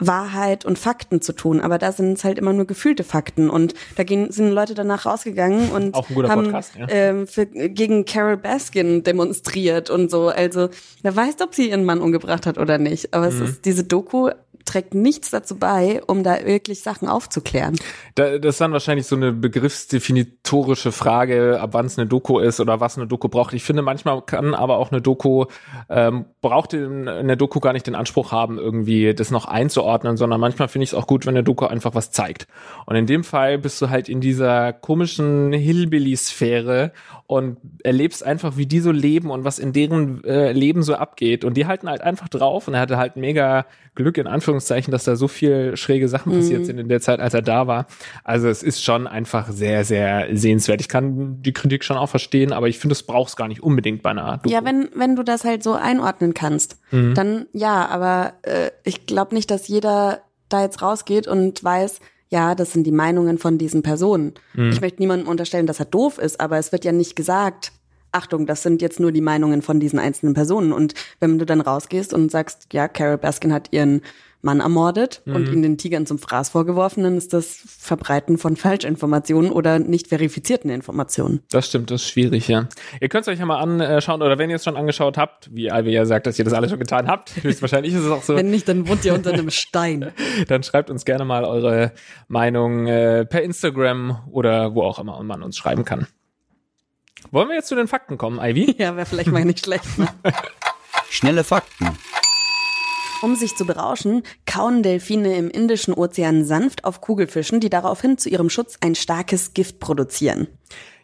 Wahrheit 0.00 0.64
und 0.64 0.78
Fakten 0.78 1.20
zu 1.22 1.32
tun, 1.34 1.60
aber 1.60 1.78
da 1.78 1.92
sind 1.92 2.14
es 2.18 2.24
halt 2.24 2.38
immer 2.38 2.52
nur 2.52 2.66
gefühlte 2.66 3.04
Fakten 3.04 3.50
und 3.50 3.74
da 3.96 4.02
gehen, 4.02 4.32
sind 4.32 4.50
Leute 4.50 4.74
danach 4.74 5.06
rausgegangen 5.06 5.70
und 5.70 5.94
haben 5.94 6.44
Podcast, 6.44 6.72
ja. 6.76 6.86
ähm, 6.88 7.26
für, 7.26 7.46
gegen 7.46 8.04
Carol 8.06 8.36
Baskin 8.38 9.02
demonstriert 9.04 9.90
und 9.90 10.10
so. 10.10 10.28
Also 10.28 10.68
wer 11.02 11.14
weiß, 11.14 11.36
ob 11.42 11.54
sie 11.54 11.70
ihren 11.70 11.84
Mann 11.84 12.00
umgebracht 12.00 12.46
hat 12.46 12.58
oder 12.58 12.78
nicht. 12.78 13.14
Aber 13.14 13.30
Mhm. 13.30 13.42
es 13.42 13.50
ist 13.50 13.64
diese 13.64 13.84
Doku 13.84 14.30
trägt 14.66 14.94
nichts 14.94 15.30
dazu 15.30 15.58
bei, 15.58 16.02
um 16.06 16.22
da 16.22 16.44
wirklich 16.44 16.82
Sachen 16.82 17.08
aufzuklären. 17.08 17.76
Da, 18.14 18.38
das 18.38 18.54
ist 18.56 18.60
dann 18.60 18.72
wahrscheinlich 18.72 19.06
so 19.06 19.16
eine 19.16 19.32
begriffsdefinitorische 20.04 20.92
Frage, 20.92 21.60
ab 21.60 21.70
wann 21.72 21.86
es 21.86 21.98
eine 21.98 22.06
Doku 22.06 22.38
ist 22.38 22.60
oder 22.60 22.80
was 22.80 22.96
eine 22.96 23.06
Doku 23.06 23.28
braucht. 23.28 23.54
Ich 23.54 23.64
finde, 23.64 23.82
manchmal 23.82 24.22
kann 24.22 24.54
aber 24.54 24.78
auch 24.78 24.90
eine 24.92 25.00
Doku, 25.00 25.46
ähm, 25.88 26.26
braucht 26.40 26.74
in- 26.74 27.08
eine 27.08 27.36
Doku 27.36 27.60
gar 27.60 27.72
nicht 27.72 27.86
den 27.86 27.94
Anspruch 27.94 28.32
haben, 28.32 28.58
irgendwie 28.58 29.14
das 29.14 29.30
noch 29.30 29.44
einzuordnen, 29.46 29.89
sondern 29.98 30.40
manchmal 30.40 30.68
finde 30.68 30.84
ich 30.84 30.90
es 30.90 30.94
auch 30.94 31.06
gut, 31.06 31.26
wenn 31.26 31.34
eine 31.34 31.44
Doku 31.44 31.66
einfach 31.66 31.94
was 31.94 32.10
zeigt. 32.10 32.46
Und 32.86 32.96
in 32.96 33.06
dem 33.06 33.24
Fall 33.24 33.58
bist 33.58 33.80
du 33.82 33.90
halt 33.90 34.08
in 34.08 34.20
dieser 34.20 34.72
komischen 34.72 35.52
Hillbilly-Sphäre 35.52 36.92
und 37.26 37.58
erlebst 37.84 38.24
einfach, 38.24 38.56
wie 38.56 38.66
die 38.66 38.80
so 38.80 38.90
leben 38.90 39.30
und 39.30 39.44
was 39.44 39.58
in 39.58 39.72
deren 39.72 40.24
äh, 40.24 40.52
Leben 40.52 40.82
so 40.82 40.94
abgeht. 40.94 41.44
Und 41.44 41.56
die 41.56 41.66
halten 41.66 41.88
halt 41.88 42.00
einfach 42.00 42.28
drauf 42.28 42.66
und 42.68 42.74
er 42.74 42.80
hatte 42.80 42.96
halt 42.96 43.16
mega 43.16 43.66
Glück 43.94 44.18
in 44.18 44.26
Anführungszeichen, 44.26 44.92
dass 44.92 45.04
da 45.04 45.16
so 45.16 45.28
viel 45.28 45.76
schräge 45.76 46.08
Sachen 46.08 46.32
passiert 46.32 46.64
sind 46.64 46.78
in 46.78 46.88
der 46.88 47.00
Zeit, 47.00 47.20
als 47.20 47.34
er 47.34 47.42
da 47.42 47.66
war. 47.66 47.86
Also 48.24 48.48
es 48.48 48.62
ist 48.62 48.82
schon 48.82 49.06
einfach 49.06 49.50
sehr, 49.50 49.84
sehr 49.84 50.28
sehenswert. 50.32 50.80
Ich 50.80 50.88
kann 50.88 51.42
die 51.42 51.52
Kritik 51.52 51.84
schon 51.84 51.96
auch 51.96 52.08
verstehen, 52.08 52.52
aber 52.52 52.68
ich 52.68 52.78
finde, 52.78 52.92
es 52.92 53.02
braucht 53.02 53.30
es 53.30 53.36
gar 53.36 53.48
nicht 53.48 53.62
unbedingt 53.62 54.02
bei 54.02 54.10
einer 54.10 54.38
Doku. 54.38 54.48
Ja, 54.50 54.64
wenn, 54.64 54.88
wenn 54.94 55.16
du 55.16 55.22
das 55.22 55.44
halt 55.44 55.62
so 55.62 55.74
einordnen 55.74 56.34
kannst, 56.34 56.78
Mhm. 56.92 57.14
dann 57.14 57.46
ja, 57.52 57.86
aber 57.86 58.32
äh, 58.42 58.70
ich 58.82 59.06
glaube 59.06 59.34
nicht, 59.34 59.50
dass 59.50 59.68
jeder 59.70 60.22
da 60.48 60.62
jetzt 60.62 60.82
rausgeht 60.82 61.26
und 61.26 61.62
weiß, 61.62 62.00
ja, 62.28 62.54
das 62.54 62.72
sind 62.72 62.84
die 62.84 62.92
Meinungen 62.92 63.38
von 63.38 63.56
diesen 63.56 63.82
Personen. 63.82 64.34
Mhm. 64.54 64.70
Ich 64.70 64.80
möchte 64.80 65.00
niemandem 65.00 65.28
unterstellen, 65.28 65.66
dass 65.66 65.80
er 65.80 65.86
doof 65.86 66.18
ist, 66.18 66.40
aber 66.40 66.58
es 66.58 66.72
wird 66.72 66.84
ja 66.84 66.92
nicht 66.92 67.16
gesagt, 67.16 67.72
Achtung, 68.12 68.46
das 68.46 68.62
sind 68.62 68.82
jetzt 68.82 68.98
nur 68.98 69.12
die 69.12 69.20
Meinungen 69.20 69.62
von 69.62 69.78
diesen 69.78 69.98
einzelnen 69.98 70.34
Personen. 70.34 70.72
Und 70.72 70.94
wenn 71.20 71.38
du 71.38 71.46
dann 71.46 71.60
rausgehst 71.60 72.12
und 72.12 72.30
sagst, 72.30 72.66
ja, 72.72 72.88
Carol 72.88 73.18
Baskin 73.18 73.52
hat 73.52 73.68
ihren 73.72 74.02
Mann 74.42 74.60
ermordet 74.60 75.22
und 75.26 75.48
Mhm. 75.48 75.52
ihn 75.52 75.62
den 75.62 75.78
Tigern 75.78 76.06
zum 76.06 76.18
Fraß 76.18 76.48
vorgeworfen, 76.50 77.02
dann 77.04 77.16
ist 77.16 77.32
das 77.32 77.46
Verbreiten 77.78 78.38
von 78.38 78.56
Falschinformationen 78.56 79.50
oder 79.52 79.78
nicht 79.78 80.08
verifizierten 80.08 80.70
Informationen. 80.70 81.40
Das 81.50 81.68
stimmt, 81.68 81.90
das 81.90 82.02
ist 82.02 82.08
schwierig, 82.08 82.48
ja. 82.48 82.66
Ihr 83.00 83.08
könnt 83.08 83.22
es 83.22 83.28
euch 83.28 83.38
ja 83.38 83.44
mal 83.46 83.58
anschauen, 83.60 84.22
oder 84.22 84.38
wenn 84.38 84.48
ihr 84.50 84.56
es 84.56 84.64
schon 84.64 84.76
angeschaut 84.76 85.18
habt, 85.18 85.54
wie 85.54 85.70
Alvi 85.70 85.90
ja 85.92 86.06
sagt, 86.06 86.26
dass 86.26 86.38
ihr 86.38 86.44
das 86.44 86.54
alles 86.54 86.70
schon 86.70 86.78
getan 86.80 87.06
habt, 87.08 87.34
höchstwahrscheinlich 87.42 87.92
ist 87.94 88.00
es 88.04 88.10
auch 88.10 88.22
so, 88.22 88.34
Wenn 88.36 88.50
nicht, 88.50 88.66
dann 88.68 88.88
wohnt 88.88 89.04
ihr 89.04 89.14
unter 89.14 89.32
einem 89.32 89.50
Stein. 89.50 90.12
dann 90.48 90.62
schreibt 90.62 90.90
uns 90.90 91.04
gerne 91.04 91.24
mal 91.24 91.44
eure 91.44 91.92
Meinung 92.28 92.86
äh, 92.86 93.26
per 93.26 93.42
Instagram 93.42 94.20
oder 94.30 94.74
wo 94.74 94.82
auch 94.82 94.98
immer 94.98 95.22
man 95.22 95.42
uns 95.42 95.56
schreiben 95.58 95.84
kann. 95.84 96.06
Wollen 97.30 97.48
wir 97.48 97.56
jetzt 97.56 97.68
zu 97.68 97.74
den 97.76 97.86
Fakten 97.88 98.16
kommen, 98.16 98.38
Ivy? 98.42 98.74
Ja, 98.78 98.96
wäre 98.96 99.04
vielleicht 99.06 99.30
mal 99.30 99.44
nicht 99.44 99.64
schlecht. 99.64 99.98
Ne? 99.98 100.08
Schnelle 101.10 101.44
Fakten. 101.44 101.88
Um 103.22 103.36
sich 103.36 103.54
zu 103.54 103.66
berauschen, 103.66 104.22
kauen 104.46 104.82
Delfine 104.82 105.36
im 105.36 105.50
Indischen 105.50 105.92
Ozean 105.92 106.44
sanft 106.44 106.84
auf 106.84 107.02
Kugelfischen, 107.02 107.60
die 107.60 107.68
daraufhin 107.68 108.16
zu 108.16 108.30
ihrem 108.30 108.48
Schutz 108.48 108.78
ein 108.80 108.94
starkes 108.94 109.52
Gift 109.52 109.78
produzieren. 109.78 110.48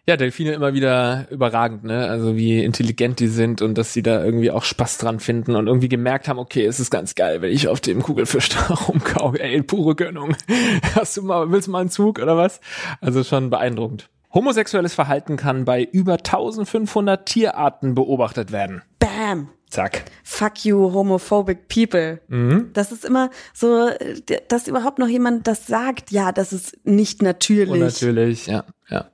Ja, 0.09 0.17
Delfine 0.17 0.53
immer 0.53 0.73
wieder 0.73 1.27
überragend, 1.31 1.85
ne? 1.85 2.07
Also 2.09 2.37
wie 2.37 2.63
intelligent 2.63 3.19
die 3.19 3.27
sind 3.27 3.61
und 3.61 3.77
dass 3.77 3.93
sie 3.93 4.03
da 4.03 4.25
irgendwie 4.25 4.53
auch 4.53 4.63
Spaß 4.63 4.99
dran 4.99 5.21
finden 5.21 5.57
und 5.57 5.67
irgendwie 5.67 5.89
gemerkt 5.89 6.29
haben, 6.29 6.39
okay, 6.39 6.65
es 6.65 6.79
ist 6.79 6.91
ganz 6.91 7.17
geil, 7.17 7.43
wenn 7.43 7.51
ich 7.51 7.69
auf 7.69 7.81
dem 7.81 8.03
Kugelfisch 8.03 8.49
da 8.69 8.73
rumkau. 8.75 9.35
Ey, 9.35 9.63
pure 9.63 9.97
Gönnung. 9.97 10.37
Hast 10.95 11.17
du 11.17 11.23
mal, 11.23 11.51
willst 11.51 11.67
du 11.67 11.73
mal 11.73 11.81
einen 11.81 11.91
Zug 11.91 12.21
oder 12.21 12.37
was? 12.37 12.61
Also 13.01 13.25
schon 13.25 13.51
beeindruckend. 13.51 14.09
Homosexuelles 14.33 14.95
Verhalten 14.95 15.37
kann 15.37 15.65
bei 15.65 15.83
über 15.83 16.15
1500 16.15 17.27
Tierarten 17.27 17.95
beobachtet 17.95 18.53
werden. 18.53 18.83
Bam! 19.01 19.49
Zack. 19.69 20.05
Fuck 20.23 20.65
you, 20.65 20.93
homophobic 20.93 21.69
people. 21.69 22.21
Mhm. 22.29 22.71
Das 22.73 22.93
ist 22.93 23.05
immer 23.05 23.31
so, 23.53 23.91
dass 24.49 24.69
überhaupt 24.69 24.99
noch 24.99 25.09
jemand 25.09 25.47
das 25.47 25.67
sagt, 25.67 26.13
ja, 26.13 26.33
das 26.33 26.53
ist 26.53 26.79
nicht 26.85 27.23
natürlich. 27.23 27.71
Und 27.71 27.81
natürlich, 27.81 28.47
ja, 28.47 28.65
ja. 28.89 29.11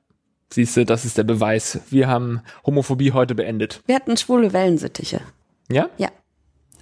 Siehst 0.52 0.76
du, 0.76 0.84
das 0.84 1.06
ist 1.06 1.16
der 1.16 1.24
Beweis. 1.24 1.80
Wir 1.88 2.08
haben 2.08 2.42
Homophobie 2.66 3.12
heute 3.12 3.34
beendet. 3.34 3.82
Wir 3.86 3.94
hatten 3.94 4.18
schwule 4.18 4.52
Wellensittiche. 4.52 5.22
Ja? 5.70 5.88
Ja. 5.96 6.10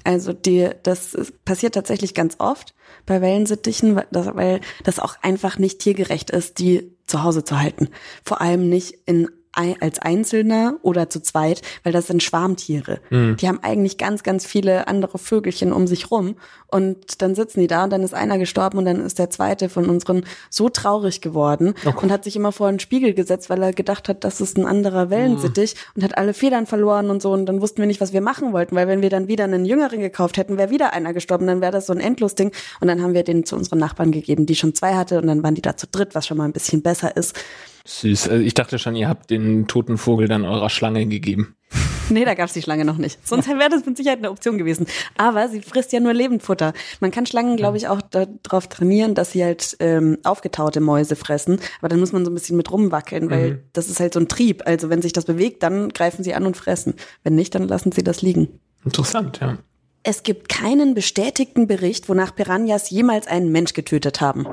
Also 0.02 0.32
die, 0.32 0.70
das 0.82 1.16
passiert 1.44 1.74
tatsächlich 1.74 2.14
ganz 2.14 2.36
oft 2.38 2.74
bei 3.06 3.20
Wellensittichen, 3.20 3.94
weil 3.94 4.06
das, 4.10 4.34
weil 4.34 4.60
das 4.82 4.98
auch 4.98 5.16
einfach 5.22 5.58
nicht 5.58 5.78
tiergerecht 5.78 6.30
ist, 6.30 6.58
die 6.58 6.96
zu 7.06 7.22
Hause 7.22 7.44
zu 7.44 7.60
halten. 7.60 7.90
Vor 8.24 8.40
allem 8.40 8.68
nicht 8.68 8.98
in 9.06 9.28
als 9.52 9.98
Einzelner 9.98 10.76
oder 10.82 11.10
zu 11.10 11.20
zweit, 11.20 11.62
weil 11.82 11.92
das 11.92 12.06
sind 12.06 12.22
Schwarmtiere. 12.22 13.00
Die 13.10 13.48
haben 13.48 13.58
eigentlich 13.62 13.98
ganz, 13.98 14.22
ganz 14.22 14.46
viele 14.46 14.86
andere 14.86 15.18
Vögelchen 15.18 15.72
um 15.72 15.86
sich 15.86 16.10
rum. 16.10 16.36
Und 16.68 17.20
dann 17.20 17.34
sitzen 17.34 17.60
die 17.60 17.66
da 17.66 17.84
und 17.84 17.90
dann 17.90 18.02
ist 18.02 18.14
einer 18.14 18.38
gestorben 18.38 18.78
und 18.78 18.84
dann 18.84 19.04
ist 19.04 19.18
der 19.18 19.28
zweite 19.28 19.68
von 19.68 19.88
unseren 19.88 20.24
so 20.50 20.68
traurig 20.68 21.20
geworden 21.20 21.74
und 22.00 22.12
hat 22.12 22.22
sich 22.24 22.36
immer 22.36 22.52
vor 22.52 22.68
einen 22.68 22.78
Spiegel 22.78 23.12
gesetzt, 23.12 23.50
weil 23.50 23.62
er 23.62 23.72
gedacht 23.72 24.08
hat, 24.08 24.22
das 24.22 24.40
ist 24.40 24.56
ein 24.56 24.66
anderer 24.66 25.10
Wellensittich 25.10 25.74
und 25.96 26.04
hat 26.04 26.16
alle 26.16 26.32
Federn 26.32 26.66
verloren 26.66 27.10
und 27.10 27.20
so. 27.20 27.32
Und 27.32 27.46
dann 27.46 27.60
wussten 27.60 27.78
wir 27.78 27.86
nicht, 27.86 28.00
was 28.00 28.12
wir 28.12 28.20
machen 28.20 28.52
wollten, 28.52 28.76
weil 28.76 28.86
wenn 28.86 29.02
wir 29.02 29.10
dann 29.10 29.26
wieder 29.26 29.44
einen 29.44 29.64
jüngeren 29.64 30.00
gekauft 30.00 30.36
hätten, 30.36 30.58
wäre 30.58 30.70
wieder 30.70 30.92
einer 30.92 31.12
gestorben, 31.12 31.46
dann 31.46 31.60
wäre 31.60 31.72
das 31.72 31.86
so 31.86 31.92
ein 31.92 32.00
Endlosding. 32.00 32.52
Und 32.80 32.88
dann 32.88 33.02
haben 33.02 33.14
wir 33.14 33.24
den 33.24 33.44
zu 33.44 33.56
unseren 33.56 33.78
Nachbarn 33.80 34.12
gegeben, 34.12 34.46
die 34.46 34.54
schon 34.54 34.74
zwei 34.74 34.94
hatte 34.94 35.18
und 35.18 35.26
dann 35.26 35.42
waren 35.42 35.54
die 35.56 35.62
da 35.62 35.76
zu 35.76 35.86
dritt, 35.88 36.14
was 36.14 36.26
schon 36.26 36.36
mal 36.36 36.44
ein 36.44 36.52
bisschen 36.52 36.82
besser 36.82 37.16
ist. 37.16 37.34
Süß. 37.90 38.28
Also 38.28 38.44
ich 38.44 38.54
dachte 38.54 38.78
schon, 38.78 38.94
ihr 38.94 39.08
habt 39.08 39.30
den 39.30 39.66
toten 39.66 39.98
Vogel 39.98 40.28
dann 40.28 40.44
eurer 40.44 40.70
Schlange 40.70 41.06
gegeben. 41.06 41.56
Nee, 42.08 42.24
da 42.24 42.34
gab's 42.34 42.52
die 42.52 42.62
Schlange 42.62 42.84
noch 42.84 42.98
nicht. 42.98 43.24
Sonst 43.26 43.48
wäre 43.48 43.68
das 43.68 43.86
mit 43.86 43.96
Sicherheit 43.96 44.18
eine 44.18 44.30
Option 44.30 44.58
gewesen. 44.58 44.86
Aber 45.16 45.48
sie 45.48 45.60
frisst 45.60 45.92
ja 45.92 46.00
nur 46.00 46.12
Lebendfutter. 46.12 46.72
Man 47.00 47.10
kann 47.10 47.26
Schlangen, 47.26 47.56
glaube 47.56 47.76
ich, 47.76 47.88
auch 47.88 48.00
darauf 48.02 48.68
trainieren, 48.68 49.14
dass 49.14 49.32
sie 49.32 49.44
halt 49.44 49.76
ähm, 49.78 50.18
aufgetaute 50.24 50.80
Mäuse 50.80 51.14
fressen. 51.14 51.60
Aber 51.78 51.88
dann 51.88 52.00
muss 52.00 52.12
man 52.12 52.24
so 52.24 52.30
ein 52.30 52.34
bisschen 52.34 52.56
mit 52.56 52.70
rumwackeln, 52.70 53.30
weil 53.30 53.62
das 53.72 53.88
ist 53.88 54.00
halt 54.00 54.14
so 54.14 54.20
ein 54.20 54.28
Trieb. 54.28 54.62
Also 54.66 54.88
wenn 54.88 55.02
sich 55.02 55.12
das 55.12 55.24
bewegt, 55.24 55.62
dann 55.62 55.90
greifen 55.90 56.24
sie 56.24 56.34
an 56.34 56.46
und 56.46 56.56
fressen. 56.56 56.94
Wenn 57.22 57.36
nicht, 57.36 57.54
dann 57.54 57.68
lassen 57.68 57.92
sie 57.92 58.02
das 58.02 58.22
liegen. 58.22 58.48
Interessant, 58.84 59.38
ja. 59.40 59.58
Es 60.02 60.22
gibt 60.22 60.48
keinen 60.48 60.94
bestätigten 60.94 61.66
Bericht, 61.66 62.08
wonach 62.08 62.34
Piranhas 62.34 62.90
jemals 62.90 63.26
einen 63.26 63.52
Mensch 63.52 63.74
getötet 63.74 64.20
haben. 64.20 64.46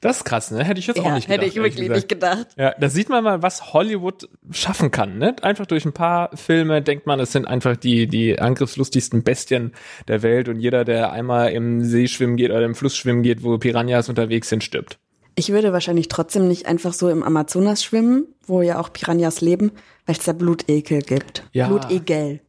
Das 0.00 0.18
ist 0.18 0.24
krass, 0.24 0.50
ne? 0.50 0.64
Hätte 0.64 0.78
ich 0.80 0.86
jetzt 0.86 1.00
auch 1.00 1.12
nicht 1.12 1.26
gedacht. 1.26 1.42
hätte 1.42 1.46
ich 1.46 1.56
wirklich 1.56 1.88
nicht 1.88 2.08
gedacht. 2.08 2.46
Ja, 2.56 2.74
da 2.78 2.88
sieht 2.88 3.08
man 3.08 3.24
mal, 3.24 3.42
was 3.42 3.72
Hollywood 3.72 4.28
schaffen 4.50 4.90
kann, 4.90 5.18
ne? 5.18 5.34
Einfach 5.42 5.66
durch 5.66 5.84
ein 5.84 5.92
paar 5.92 6.30
Filme 6.36 6.82
denkt 6.82 7.06
man, 7.06 7.18
es 7.20 7.32
sind 7.32 7.46
einfach 7.46 7.76
die, 7.76 8.06
die 8.06 8.38
angriffslustigsten 8.38 9.24
Bestien 9.24 9.72
der 10.06 10.22
Welt 10.22 10.48
und 10.48 10.60
jeder, 10.60 10.84
der 10.84 11.12
einmal 11.12 11.50
im 11.52 11.84
See 11.84 12.06
schwimmen 12.06 12.36
geht 12.36 12.50
oder 12.50 12.64
im 12.64 12.74
Fluss 12.74 12.96
schwimmen 12.96 13.22
geht, 13.22 13.42
wo 13.42 13.58
Piranhas 13.58 14.08
unterwegs 14.08 14.48
sind, 14.48 14.62
stirbt. 14.62 14.98
Ich 15.34 15.50
würde 15.50 15.72
wahrscheinlich 15.72 16.08
trotzdem 16.08 16.48
nicht 16.48 16.66
einfach 16.66 16.92
so 16.92 17.08
im 17.08 17.22
Amazonas 17.22 17.84
schwimmen, 17.84 18.26
wo 18.44 18.60
ja 18.60 18.80
auch 18.80 18.92
Piranhas 18.92 19.40
leben, 19.40 19.70
weil 20.04 20.16
es 20.16 20.24
da 20.24 20.32
Blutekel 20.32 21.00
gibt. 21.02 21.44
Ja. 21.52 21.68
Blutegel. 21.68 22.40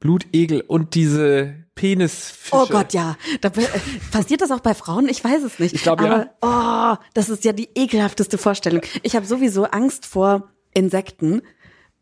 Blutegel 0.00 0.60
und 0.60 0.94
diese 0.94 1.66
Penisfische. 1.74 2.56
Oh 2.56 2.66
Gott, 2.66 2.92
ja. 2.92 3.16
Da, 3.40 3.48
äh, 3.48 3.66
passiert 4.10 4.40
das 4.40 4.50
auch 4.50 4.60
bei 4.60 4.74
Frauen? 4.74 5.08
Ich 5.08 5.22
weiß 5.22 5.42
es 5.42 5.58
nicht. 5.58 5.74
Ich 5.74 5.82
glaube, 5.82 6.04
ja. 6.04 6.28
Aber, 6.40 6.98
oh, 7.00 7.04
das 7.14 7.28
ist 7.28 7.44
ja 7.44 7.52
die 7.52 7.68
ekelhafteste 7.74 8.38
Vorstellung. 8.38 8.82
Ich 9.02 9.16
habe 9.16 9.26
sowieso 9.26 9.64
Angst 9.64 10.06
vor 10.06 10.50
Insekten. 10.74 11.42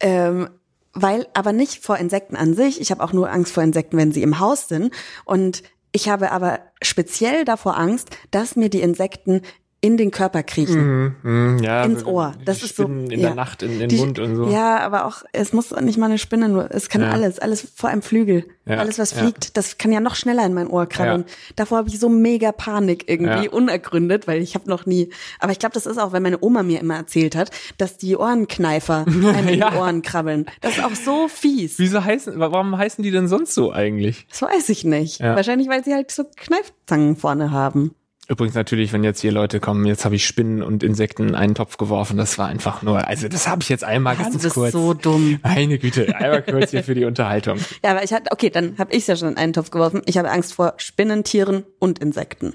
Ähm, 0.01 0.49
weil, 0.93 1.27
aber 1.35 1.53
nicht 1.53 1.85
vor 1.85 1.99
Insekten 1.99 2.37
an 2.37 2.55
sich. 2.55 2.81
Ich 2.81 2.91
habe 2.91 3.05
auch 3.05 3.13
nur 3.13 3.31
Angst 3.31 3.53
vor 3.53 3.63
Insekten, 3.63 3.99
wenn 3.99 4.13
sie 4.13 4.23
im 4.23 4.41
Haus 4.41 4.67
sind. 4.67 4.95
Und 5.27 5.63
ich 5.93 6.09
habe 6.09 6.33
aber 6.33 6.61
speziell 6.83 7.45
davor 7.45 7.77
Angst, 7.77 8.17
dass 8.31 8.57
mir 8.57 8.71
die 8.71 8.81
Insekten 8.81 9.43
in 9.87 9.97
den 9.97 10.11
Körper 10.11 10.43
kriechen. 10.43 11.15
Mhm, 11.23 11.59
ja, 11.63 11.85
ins 11.85 12.05
Ohr. 12.05 12.35
Das 12.45 12.63
ist 12.63 12.77
so 12.77 12.85
in 12.85 13.11
ja. 13.11 13.17
der 13.29 13.35
Nacht 13.35 13.63
in 13.63 13.79
den 13.79 13.89
Die- 13.89 13.97
Mund 13.97 14.19
und 14.19 14.37
so. 14.37 14.49
Ja, 14.49 14.79
aber 14.81 15.07
auch, 15.07 15.23
es 15.33 15.53
muss 15.53 15.71
nicht 15.71 15.99
mal 15.99 16.07
eine 16.07 16.19
Spinne, 16.19 16.49
nur 16.49 16.71
es 16.71 16.89
kann 16.89 17.03
Ja. 17.03 17.11
alles, 17.11 17.39
alles 17.39 17.67
vor 17.75 17.89
einem 17.91 18.03
Flügel. 18.03 18.45
Ja, 18.69 18.79
Alles, 18.79 18.99
was 18.99 19.13
fliegt, 19.13 19.57
das 19.57 19.79
kann 19.79 19.93
ja 19.93 20.01
noch 20.01 20.17
schneller 20.17 20.45
in 20.45 20.53
mein 20.53 20.67
Ohr 20.67 20.87
krabbeln. 20.87 21.25
Davor 21.55 21.79
habe 21.79 21.89
ich 21.89 22.01
so 22.01 22.09
mega 22.09 22.51
Panik 22.51 23.05
irgendwie, 23.09 23.49
unergründet, 23.49 24.27
weil 24.27 24.43
ich 24.43 24.57
habe 24.57 24.69
noch 24.69 24.87
nie, 24.87 25.11
aber 25.39 25.53
ich 25.53 25.61
glaube, 25.61 25.75
das 25.75 25.87
ist 25.87 25.99
auch, 25.99 26.11
weil 26.13 26.21
meine 26.21 26.39
Oma 26.43 26.65
mir 26.65 26.81
immer 26.81 26.97
erzählt 26.97 27.37
hat, 27.37 27.53
dass 27.79 27.97
die 27.97 28.17
Ohrenkneifer 28.17 29.05
einem 29.07 29.47
in 29.49 29.61
die 29.61 29.63
Ohren 29.79 30.03
krabbeln. 30.03 30.47
Das 30.63 30.79
ist 30.79 30.85
auch 30.85 30.97
so 30.97 31.29
fies. 31.29 31.79
Wieso 31.79 32.03
heißen, 32.03 32.41
wa- 32.41 32.51
warum 32.51 32.77
heißen 32.77 33.05
die 33.05 33.13
denn 33.13 33.29
sonst 33.29 33.55
so 33.55 33.71
eigentlich? 33.73 34.27
Das 34.31 34.43
weiß 34.43 34.69
ich 34.71 34.83
nicht. 34.85 35.21
Wahrscheinlich, 35.21 35.69
weil 35.69 35.85
sie 35.85 35.95
halt 35.95 36.11
so 36.11 36.25
Kneifzangen 36.37 37.15
vorne 37.15 37.53
haben. 37.53 37.95
Übrigens 38.29 38.55
natürlich, 38.57 38.93
wenn 38.93 39.05
jetzt 39.05 39.21
hier 39.21 39.31
Leute 39.31 39.61
kommen, 39.61 39.87
jetzt 39.87 40.05
habe 40.05 40.17
ich 40.17 40.27
Spinnen 40.27 40.61
und 40.63 40.83
Insekten 40.83 41.29
in 41.29 41.35
einen 41.37 41.55
Topf 41.55 41.77
geworfen, 41.77 42.17
das 42.17 42.39
war 42.39 42.49
einfach 42.49 42.83
nur, 42.83 43.07
also 43.07 43.29
das 43.29 43.47
habe 43.47 43.63
ich 43.63 43.69
jetzt 43.69 43.85
einmal 43.85 44.17
Das 44.17 44.33
ganz 44.33 44.45
ist 44.45 44.55
kurz. 44.55 44.73
so 44.73 44.95
dumm. 44.95 45.39
Meine 45.45 45.79
Güte, 45.79 46.15
einmal 46.17 46.43
kurz 46.43 46.73
hier 46.73 46.83
für 46.83 46.95
die 46.97 47.05
Unterhaltung. 47.05 47.59
Ja, 47.85 47.93
aber 47.93 48.03
ich 48.03 48.13
hatte, 48.13 48.33
okay, 48.33 48.51
dann 48.51 48.77
habe 48.79 48.93
ich 48.95 49.07
ja 49.07 49.15
schon 49.17 49.29
in 49.29 49.37
einen 49.37 49.53
Topf 49.53 49.71
geworfen. 49.71 50.03
Ich 50.07 50.19
habe 50.19 50.29
Angst 50.31 50.55
vor 50.55 50.75
Spinnen, 50.79 51.23
Tieren 51.23 51.65
und 51.79 52.01
Insekten. 52.01 52.55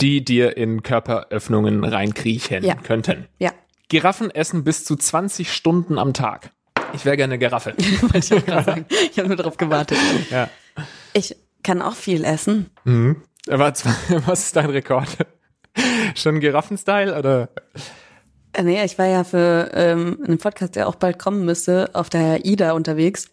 Die 0.00 0.24
dir 0.24 0.56
in 0.56 0.82
Körperöffnungen 0.82 1.82
reinkriechen 1.84 2.62
Ja. 2.64 2.76
könnten. 2.76 3.26
Ja. 3.38 3.50
Giraffen 3.88 4.30
essen 4.30 4.62
bis 4.64 4.84
zu 4.84 4.94
20 4.96 5.52
Stunden 5.52 5.98
am 5.98 6.14
Tag. 6.14 6.50
Ich 6.94 7.04
wäre 7.04 7.16
gerne 7.16 7.36
Giraffe. 7.38 7.74
Wollte 8.02 8.18
ich 8.18 8.32
auch 8.32 8.44
gerade 8.46 8.64
sagen. 8.64 8.86
Ich 9.10 9.18
habe 9.18 9.28
nur 9.28 9.36
darauf 9.36 9.56
gewartet. 9.56 9.98
ja. 10.30 10.48
Ich 11.14 11.34
kann 11.64 11.82
auch 11.82 11.94
viel 11.94 12.24
essen. 12.24 12.70
Mhm. 12.84 13.16
Aber 13.48 13.74
zwar- 13.74 13.96
was 14.26 14.44
ist 14.44 14.56
dein 14.56 14.70
Rekord? 14.70 15.08
Schon 16.14 16.40
Giraffen-Style 16.40 17.18
oder? 17.18 17.48
Äh, 18.52 18.62
Nee, 18.62 18.84
ich 18.84 18.98
war 18.98 19.06
ja 19.06 19.24
für 19.24 19.70
ähm, 19.72 20.18
einen 20.26 20.38
Podcast, 20.38 20.76
der 20.76 20.86
auch 20.88 20.94
bald 20.96 21.18
kommen 21.18 21.44
müsste, 21.46 21.90
auf 21.94 22.10
der 22.10 22.40
AIDA 22.44 22.72
unterwegs. 22.72 23.30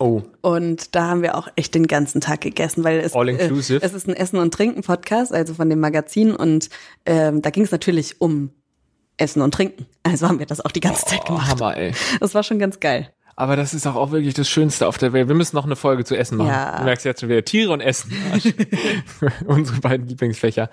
Oh, 0.00 0.22
Und 0.40 0.94
da 0.94 1.08
haben 1.08 1.22
wir 1.22 1.36
auch 1.36 1.48
echt 1.56 1.74
den 1.74 1.86
ganzen 1.86 2.20
Tag 2.22 2.40
gegessen, 2.40 2.82
weil 2.84 3.00
es? 3.00 3.14
Äh, 3.14 3.76
es 3.82 3.92
ist 3.94 4.08
ein 4.08 4.14
Essen- 4.14 4.38
und 4.38 4.52
Trinken-Podcast, 4.52 5.32
also 5.32 5.52
von 5.54 5.68
dem 5.68 5.78
Magazin. 5.78 6.34
Und 6.34 6.70
ähm, 7.04 7.42
da 7.42 7.50
ging 7.50 7.64
es 7.64 7.70
natürlich 7.70 8.20
um 8.20 8.50
Essen 9.18 9.42
und 9.42 9.52
Trinken. 9.52 9.86
Also 10.02 10.26
haben 10.26 10.38
wir 10.38 10.46
das 10.46 10.64
auch 10.64 10.72
die 10.72 10.80
ganze 10.80 11.04
Zeit 11.04 11.20
oh 11.24 11.26
gemacht. 11.26 11.50
Hammer, 11.50 11.76
ey. 11.76 11.92
Das 12.18 12.34
war 12.34 12.42
schon 12.42 12.58
ganz 12.58 12.80
geil. 12.80 13.12
Aber 13.40 13.56
das 13.56 13.72
ist 13.72 13.86
auch, 13.86 13.94
auch 13.94 14.10
wirklich 14.10 14.34
das 14.34 14.50
Schönste 14.50 14.86
auf 14.86 14.98
der 14.98 15.14
Welt. 15.14 15.26
Wir 15.28 15.34
müssen 15.34 15.56
noch 15.56 15.64
eine 15.64 15.74
Folge 15.74 16.04
zu 16.04 16.14
Essen 16.14 16.36
machen. 16.36 16.50
Ja. 16.50 16.76
Du 16.76 16.84
merkst 16.84 17.06
jetzt 17.06 17.20
schon 17.20 17.30
wieder 17.30 17.42
Tiere 17.42 17.72
und 17.72 17.80
Essen. 17.80 18.12
Unsere 19.46 19.80
beiden 19.80 20.06
Lieblingsfächer. 20.08 20.68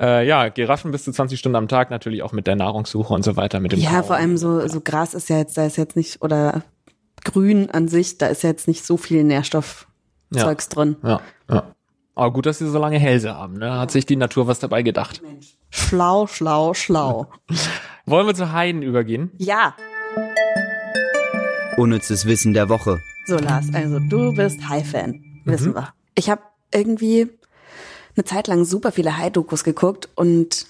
Äh, 0.00 0.26
ja, 0.26 0.48
Giraffen 0.48 0.92
bis 0.92 1.04
zu 1.04 1.12
20 1.12 1.38
Stunden 1.38 1.56
am 1.56 1.68
Tag, 1.68 1.90
natürlich 1.90 2.22
auch 2.22 2.32
mit 2.32 2.46
der 2.46 2.56
Nahrungssuche 2.56 3.12
und 3.12 3.22
so 3.22 3.36
weiter, 3.36 3.60
mit 3.60 3.72
dem 3.72 3.80
Ja, 3.80 3.90
Kauen. 3.90 4.04
vor 4.04 4.16
allem 4.16 4.38
so, 4.38 4.66
so 4.66 4.80
Gras 4.80 5.12
ist 5.12 5.28
ja 5.28 5.36
jetzt, 5.36 5.58
da 5.58 5.66
ist 5.66 5.76
jetzt 5.76 5.94
nicht, 5.94 6.22
oder 6.22 6.62
Grün 7.22 7.70
an 7.70 7.86
sich, 7.86 8.16
da 8.16 8.28
ist 8.28 8.42
ja 8.42 8.48
jetzt 8.48 8.66
nicht 8.66 8.86
so 8.86 8.96
viel 8.96 9.22
Nährstoffzeugs 9.22 10.70
drin. 10.70 10.96
Ja, 11.02 11.20
ja. 11.50 11.64
Aber 12.14 12.32
gut, 12.32 12.46
dass 12.46 12.60
sie 12.60 12.66
so 12.70 12.78
lange 12.78 12.98
Hälse 12.98 13.34
haben. 13.34 13.58
Ne? 13.58 13.78
Hat 13.78 13.90
sich 13.90 14.06
die 14.06 14.16
Natur 14.16 14.46
was 14.46 14.58
dabei 14.58 14.80
gedacht. 14.82 15.20
Schlau, 15.68 16.26
schlau, 16.26 16.72
schlau. 16.72 17.26
Wollen 18.06 18.26
wir 18.26 18.34
zu 18.34 18.52
Haien 18.52 18.80
übergehen? 18.80 19.32
Ja. 19.36 19.74
Unnützes 21.76 22.24
Wissen 22.26 22.54
der 22.54 22.68
Woche. 22.68 23.02
So, 23.26 23.36
Lars, 23.36 23.66
also 23.74 23.98
du 23.98 24.32
bist 24.32 24.66
High-Fan, 24.68 25.42
wissen 25.44 25.74
wir. 25.74 25.92
Ich 26.14 26.30
habe 26.30 26.42
irgendwie 26.72 27.28
eine 28.16 28.24
Zeit 28.24 28.46
lang 28.46 28.64
super 28.64 28.92
viele 28.92 29.18
High-Dokus 29.18 29.62
geguckt 29.62 30.08
und 30.14 30.66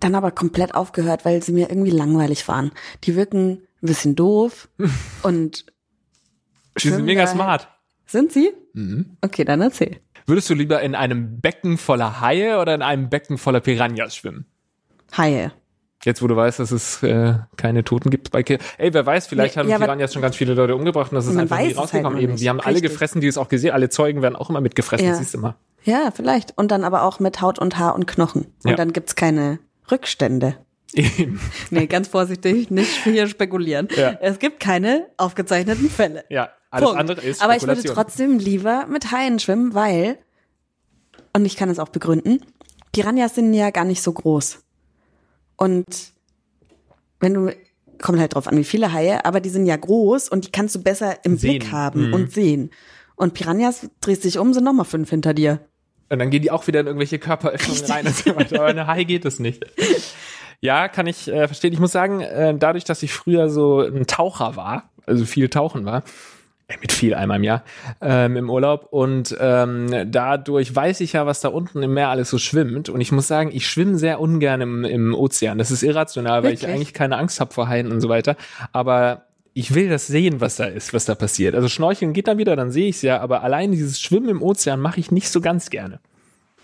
dann 0.00 0.16
aber 0.16 0.32
komplett 0.32 0.74
aufgehört, 0.74 1.24
weil 1.24 1.42
sie 1.42 1.52
mir 1.52 1.68
irgendwie 1.70 1.90
langweilig 1.90 2.48
waren. 2.48 2.72
Die 3.04 3.14
wirken 3.14 3.62
ein 3.82 3.86
bisschen 3.86 4.16
doof 4.16 4.68
und 5.22 5.66
Die 6.82 6.88
sind 6.88 7.04
mega 7.04 7.26
smart. 7.26 7.68
Sind 8.06 8.32
sie? 8.32 8.52
Okay, 9.20 9.44
dann 9.44 9.60
erzähl. 9.60 10.00
Würdest 10.26 10.50
du 10.50 10.54
lieber 10.54 10.82
in 10.82 10.94
einem 10.94 11.40
Becken 11.40 11.78
voller 11.78 12.20
Haie 12.20 12.58
oder 12.58 12.74
in 12.74 12.82
einem 12.82 13.10
Becken 13.10 13.38
voller 13.38 13.60
Piranhas 13.60 14.16
schwimmen? 14.16 14.46
Haie. 15.16 15.52
Jetzt, 16.04 16.20
wo 16.22 16.26
du 16.26 16.34
weißt, 16.34 16.58
dass 16.58 16.72
es 16.72 17.02
äh, 17.02 17.34
keine 17.56 17.84
Toten 17.84 18.10
gibt 18.10 18.30
bei 18.32 18.42
Ki 18.42 18.58
Ey, 18.78 18.92
wer 18.92 19.06
weiß, 19.06 19.26
vielleicht 19.28 19.54
Nee, 19.56 19.60
haben 19.60 19.68
ja, 19.68 19.76
aber- 19.76 19.84
Piranhas 19.86 20.12
schon 20.12 20.22
ganz 20.22 20.34
viele 20.36 20.54
Leute 20.54 20.74
umgebracht 20.74 21.12
und 21.12 21.16
das 21.16 21.26
ist 21.26 21.36
einfach 21.36 21.58
nie 21.58 21.66
halt 21.66 21.76
rausgekommen. 21.78 22.14
noch 22.14 22.20
Eben, 22.22 22.36
die 22.36 22.48
haben 22.48 22.60
alle 22.60 22.74
Richtig. 22.76 22.90
gefressen, 22.90 23.20
die 23.20 23.28
es 23.28 23.38
auch 23.38 23.48
gesehen. 23.48 23.72
Alle 23.72 23.88
Zeugen 23.88 24.20
werden 24.22 24.34
auch 24.36 24.50
immer 24.50 24.60
mitgefressen, 24.60 25.06
Ja. 25.06 25.12
das 25.12 25.20
siehst 25.20 25.34
du 25.34 25.38
mal. 25.38 25.54
Ja, 25.84 26.10
vielleicht. 26.14 26.56
Und 26.58 26.70
dann 26.72 26.84
aber 26.84 27.02
auch 27.04 27.20
mit 27.20 27.40
Haut 27.40 27.58
und 27.58 27.78
Haar 27.78 27.94
und 27.94 28.06
Knochen. 28.06 28.46
Und 28.64 28.70
Ja. 28.70 28.76
dann 28.76 28.92
gibt's 28.92 29.14
keine 29.14 29.58
Rückstände. 29.90 30.56
Eben. 30.92 31.40
Nee, 31.70 31.86
ganz 31.86 32.08
vorsichtig, 32.08 32.70
nicht 32.70 33.02
hier 33.04 33.26
spekulieren. 33.28 33.88
Ja. 33.96 34.16
Es 34.20 34.38
gibt 34.38 34.60
keine 34.60 35.06
aufgezeichneten 35.16 35.88
Fälle. 35.88 36.24
Ja, 36.28 36.50
alles 36.70 36.84
Punkt. 36.88 37.00
andere 37.00 37.20
ist 37.22 37.42
Aber 37.42 37.56
ich 37.56 37.66
würde 37.66 37.82
trotzdem 37.84 38.38
lieber 38.38 38.86
mit 38.90 39.10
Haien 39.12 39.38
schwimmen, 39.38 39.72
weil, 39.74 40.18
und 41.32 41.44
ich 41.46 41.56
kann 41.56 41.70
es 41.70 41.78
auch 41.78 41.88
begründen, 41.88 42.40
Piranhas 42.92 43.34
sind 43.36 43.54
ja 43.54 43.70
gar 43.70 43.84
nicht 43.84 44.02
so 44.02 44.12
groß. 44.12 44.58
Und 45.62 45.86
wenn 47.20 47.34
du, 47.34 47.54
kommt 48.00 48.18
halt 48.18 48.34
drauf 48.34 48.48
an, 48.48 48.56
wie 48.58 48.64
viele 48.64 48.92
Haie, 48.92 49.24
aber 49.24 49.38
die 49.40 49.48
sind 49.48 49.64
ja 49.64 49.76
groß 49.76 50.28
und 50.28 50.44
die 50.46 50.50
kannst 50.50 50.74
du 50.74 50.82
besser 50.82 51.24
im 51.24 51.36
Sehen. 51.36 51.60
Blick 51.60 51.70
haben 51.70 52.08
Mhm. 52.08 52.14
und 52.14 52.32
sehen. 52.32 52.70
Und 53.14 53.32
Piranhas 53.34 53.88
drehst 54.00 54.24
dich 54.24 54.38
um, 54.38 54.52
sind 54.52 54.64
nochmal 54.64 54.86
fünf 54.86 55.10
hinter 55.10 55.34
dir. 55.34 55.60
Und 56.08 56.18
dann 56.18 56.30
gehen 56.30 56.42
die 56.42 56.50
auch 56.50 56.66
wieder 56.66 56.80
in 56.80 56.86
irgendwelche 56.86 57.20
Körperöffnungen 57.20 57.84
rein 57.84 58.06
und 58.08 58.16
so 58.16 58.34
weiter. 58.34 58.56
Aber 58.56 58.66
eine 58.66 58.88
Hai 58.88 59.04
geht 59.04 59.24
das 59.24 59.38
nicht. 59.38 59.64
Ja, 60.60 60.88
kann 60.88 61.06
ich 61.06 61.28
äh, 61.28 61.46
verstehen. 61.46 61.72
Ich 61.72 61.78
muss 61.78 61.92
sagen, 61.92 62.20
äh, 62.20 62.54
dadurch, 62.58 62.82
dass 62.84 63.02
ich 63.04 63.12
früher 63.12 63.48
so 63.48 63.80
ein 63.82 64.06
Taucher 64.08 64.56
war, 64.56 64.90
also 65.06 65.24
viel 65.24 65.48
tauchen 65.48 65.84
war, 65.84 66.02
mit 66.80 66.92
viel 66.92 67.14
einmal 67.14 67.38
im 67.38 67.44
Jahr 67.44 67.62
ähm, 68.00 68.36
im 68.36 68.50
Urlaub 68.50 68.88
und 68.90 69.36
ähm, 69.40 70.10
dadurch 70.10 70.74
weiß 70.74 71.00
ich 71.00 71.12
ja, 71.14 71.26
was 71.26 71.40
da 71.40 71.48
unten 71.48 71.82
im 71.82 71.94
Meer 71.94 72.08
alles 72.08 72.30
so 72.30 72.38
schwimmt 72.38 72.88
und 72.88 73.00
ich 73.00 73.12
muss 73.12 73.28
sagen, 73.28 73.50
ich 73.52 73.66
schwimme 73.66 73.98
sehr 73.98 74.20
ungern 74.20 74.60
im, 74.60 74.84
im 74.84 75.14
Ozean. 75.14 75.58
Das 75.58 75.70
ist 75.70 75.82
irrational, 75.82 76.42
weil 76.42 76.54
ich 76.54 76.62
Wirklich? 76.62 76.74
eigentlich 76.74 76.94
keine 76.94 77.16
Angst 77.18 77.40
habe 77.40 77.52
vor 77.52 77.68
Haien 77.68 77.90
und 77.92 78.00
so 78.00 78.08
weiter. 78.08 78.36
Aber 78.72 79.26
ich 79.54 79.74
will 79.74 79.88
das 79.90 80.06
sehen, 80.06 80.40
was 80.40 80.56
da 80.56 80.64
ist, 80.64 80.94
was 80.94 81.04
da 81.04 81.14
passiert. 81.14 81.54
Also 81.54 81.68
Schnorcheln 81.68 82.12
geht 82.14 82.26
dann 82.26 82.38
wieder, 82.38 82.56
dann 82.56 82.70
sehe 82.70 82.88
ich 82.88 82.96
es 82.96 83.02
ja, 83.02 83.20
aber 83.20 83.42
allein 83.42 83.72
dieses 83.72 84.00
Schwimmen 84.00 84.28
im 84.30 84.42
Ozean 84.42 84.80
mache 84.80 84.98
ich 84.98 85.10
nicht 85.10 85.28
so 85.28 85.40
ganz 85.40 85.68
gerne. 85.68 86.00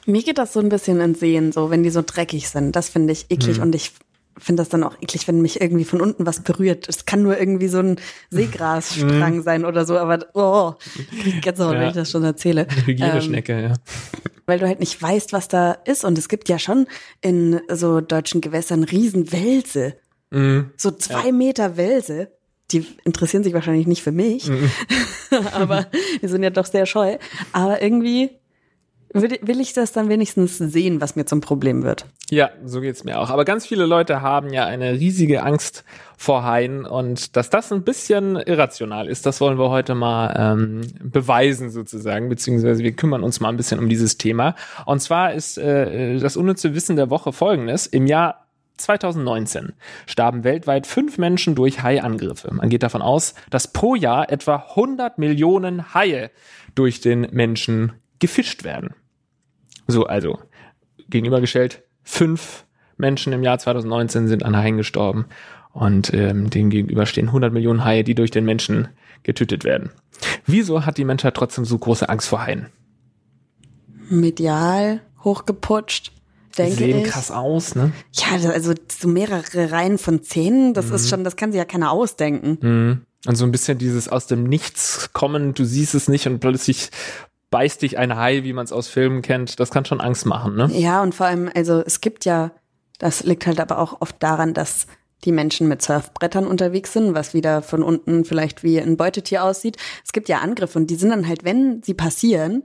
Mir 0.06 0.22
geht 0.22 0.38
das 0.38 0.54
so 0.54 0.60
ein 0.60 0.70
bisschen 0.70 0.98
ins 1.00 1.20
Sehen, 1.20 1.52
so 1.52 1.70
wenn 1.70 1.82
die 1.82 1.90
so 1.90 2.02
dreckig 2.04 2.48
sind. 2.48 2.74
Das 2.74 2.88
finde 2.88 3.12
ich 3.12 3.26
eklig 3.30 3.56
Hm. 3.56 3.64
und 3.64 3.74
ich 3.74 3.92
finde 4.38 4.60
das 4.62 4.68
dann 4.68 4.84
auch 4.84 4.94
eklig, 5.00 5.26
wenn 5.28 5.40
mich 5.42 5.60
irgendwie 5.60 5.84
von 5.84 6.00
unten 6.00 6.26
was 6.26 6.40
berührt. 6.40 6.88
Es 6.88 7.04
kann 7.06 7.22
nur 7.22 7.38
irgendwie 7.38 7.68
so 7.68 7.78
ein 7.80 7.96
Seegrasstrang 8.30 9.42
sein 9.42 9.64
oder 9.64 9.84
so, 9.84 9.98
aber 9.98 10.26
oh, 10.34 10.40
auch, 10.40 10.76
Hm. 11.10 11.40
Ja. 11.44 11.70
wenn 11.70 11.88
ich 11.88 11.94
das 11.94 12.10
schon 12.10 12.24
erzähle. 12.24 12.66
Ähm, 12.78 12.84
Hygieneschnecke, 12.86 13.60
ja. 13.62 13.72
weil 14.46 14.58
du 14.58 14.66
halt 14.66 14.80
nicht 14.80 15.00
weißt, 15.00 15.32
was 15.32 15.48
da 15.48 15.72
ist. 15.72 16.04
Und 16.04 16.16
es 16.18 16.28
gibt 16.28 16.48
ja 16.48 16.58
schon 16.58 16.86
in 17.20 17.60
so 17.70 18.00
deutschen 18.00 18.40
Gewässern 18.40 18.84
riesen 18.84 19.30
Wälse. 19.32 19.94
Mhm. 20.30 20.70
So 20.76 20.90
zwei 20.90 21.32
Meter 21.32 21.76
Wälse. 21.76 22.30
Die 22.70 22.86
interessieren 23.04 23.44
sich 23.44 23.54
wahrscheinlich 23.54 23.86
nicht 23.86 24.02
für 24.02 24.12
mich, 24.12 24.48
Mhm. 24.48 24.70
aber 25.52 25.86
die 26.22 26.28
sind 26.28 26.42
ja 26.42 26.50
doch 26.50 26.66
sehr 26.66 26.84
scheu. 26.86 27.16
Aber 27.52 27.80
irgendwie 27.82 28.30
will, 29.12 29.38
will 29.42 29.60
ich 29.60 29.72
das 29.72 29.92
dann 29.92 30.08
wenigstens 30.08 30.58
sehen, 30.58 31.00
was 31.00 31.16
mir 31.16 31.24
zum 31.24 31.40
Problem 31.40 31.82
wird. 31.82 32.06
Ja, 32.30 32.50
so 32.64 32.80
geht's 32.80 33.04
mir 33.04 33.18
auch. 33.18 33.30
Aber 33.30 33.44
ganz 33.44 33.66
viele 33.66 33.86
Leute 33.86 34.20
haben 34.20 34.52
ja 34.52 34.66
eine 34.66 34.92
riesige 34.92 35.42
Angst 35.42 35.84
vor 36.16 36.44
Haien 36.44 36.84
und 36.84 37.36
dass 37.36 37.48
das 37.48 37.72
ein 37.72 37.84
bisschen 37.84 38.36
irrational 38.36 39.08
ist, 39.08 39.24
das 39.24 39.40
wollen 39.40 39.58
wir 39.58 39.70
heute 39.70 39.94
mal 39.94 40.34
ähm, 40.36 40.80
beweisen 41.00 41.70
sozusagen, 41.70 42.28
beziehungsweise 42.28 42.82
wir 42.82 42.92
kümmern 42.92 43.22
uns 43.22 43.40
mal 43.40 43.48
ein 43.48 43.56
bisschen 43.56 43.78
um 43.78 43.88
dieses 43.88 44.18
Thema. 44.18 44.54
Und 44.84 45.00
zwar 45.00 45.32
ist 45.32 45.58
äh, 45.58 46.18
das 46.18 46.36
unnütze 46.36 46.74
Wissen 46.74 46.96
der 46.96 47.08
Woche 47.10 47.32
folgendes. 47.32 47.86
Im 47.86 48.06
Jahr 48.06 48.48
2019 48.78 49.72
starben 50.06 50.44
weltweit 50.44 50.86
fünf 50.86 51.18
Menschen 51.18 51.54
durch 51.54 51.82
Haiangriffe. 51.82 52.52
Man 52.52 52.68
geht 52.68 52.82
davon 52.82 53.02
aus, 53.02 53.34
dass 53.50 53.72
pro 53.72 53.94
Jahr 53.94 54.30
etwa 54.30 54.66
100 54.70 55.18
Millionen 55.18 55.94
Haie 55.94 56.30
durch 56.74 57.00
den 57.00 57.28
Menschen 57.32 57.92
gefischt 58.18 58.64
werden. 58.64 58.94
So, 59.86 60.04
also 60.04 60.38
gegenübergestellt, 61.08 61.82
fünf 62.02 62.64
Menschen 62.96 63.32
im 63.32 63.42
Jahr 63.42 63.58
2019 63.58 64.28
sind 64.28 64.44
an 64.44 64.56
Haien 64.56 64.76
gestorben. 64.76 65.26
Und 65.72 66.12
ähm, 66.12 66.50
dem 66.50 66.70
gegenüber 66.70 67.06
stehen 67.06 67.28
100 67.28 67.52
Millionen 67.52 67.84
Haie, 67.84 68.02
die 68.02 68.14
durch 68.14 68.30
den 68.30 68.44
Menschen 68.44 68.88
getötet 69.22 69.64
werden. 69.64 69.90
Wieso 70.46 70.84
hat 70.84 70.98
die 70.98 71.04
Menschheit 71.04 71.34
trotzdem 71.34 71.64
so 71.64 71.78
große 71.78 72.08
Angst 72.08 72.28
vor 72.28 72.42
Haien? 72.42 72.66
Medial 74.08 75.02
hochgeputscht, 75.22 76.12
denke 76.56 76.76
Sehen 76.76 76.98
ich. 76.98 77.04
krass 77.04 77.30
aus, 77.30 77.74
ne? 77.74 77.92
Ja, 78.12 78.50
also 78.50 78.72
so 78.90 79.08
mehrere 79.08 79.70
Reihen 79.70 79.98
von 79.98 80.22
Zähnen, 80.22 80.74
das 80.74 80.90
ist 80.90 81.08
schon, 81.08 81.24
das 81.24 81.36
kann 81.36 81.52
sich 81.52 81.58
ja 81.58 81.64
keiner 81.64 81.92
ausdenken. 81.92 82.58
Mhm. 82.60 83.02
Und 83.26 83.34
so 83.34 83.44
ein 83.44 83.50
bisschen 83.52 83.78
dieses 83.78 84.08
aus 84.08 84.26
dem 84.26 84.44
Nichts 84.44 85.10
kommen, 85.12 85.52
du 85.52 85.64
siehst 85.64 85.94
es 85.94 86.08
nicht 86.08 86.26
und 86.26 86.38
plötzlich 86.38 86.90
beißt 87.50 87.82
dich 87.82 87.98
ein 87.98 88.16
Hai, 88.16 88.44
wie 88.44 88.52
man 88.52 88.64
es 88.64 88.72
aus 88.72 88.88
Filmen 88.88 89.22
kennt. 89.22 89.60
Das 89.60 89.70
kann 89.70 89.84
schon 89.84 90.00
Angst 90.00 90.26
machen, 90.26 90.54
ne? 90.54 90.68
Ja, 90.72 91.02
und 91.02 91.14
vor 91.14 91.26
allem, 91.26 91.50
also 91.54 91.82
es 91.84 92.00
gibt 92.00 92.24
ja, 92.24 92.50
das 92.98 93.24
liegt 93.24 93.46
halt 93.46 93.60
aber 93.60 93.78
auch 93.78 94.00
oft 94.00 94.22
daran, 94.22 94.54
dass 94.54 94.86
die 95.24 95.32
Menschen 95.32 95.68
mit 95.68 95.82
Surfbrettern 95.82 96.46
unterwegs 96.46 96.92
sind, 96.92 97.14
was 97.14 97.34
wieder 97.34 97.62
von 97.62 97.82
unten 97.82 98.24
vielleicht 98.24 98.62
wie 98.62 98.80
ein 98.80 98.96
Beutetier 98.96 99.44
aussieht. 99.44 99.76
Es 100.04 100.12
gibt 100.12 100.28
ja 100.28 100.38
Angriffe 100.38 100.78
und 100.78 100.88
die 100.88 100.94
sind 100.94 101.10
dann 101.10 101.26
halt, 101.26 101.44
wenn 101.44 101.82
sie 101.82 101.94
passieren, 101.94 102.64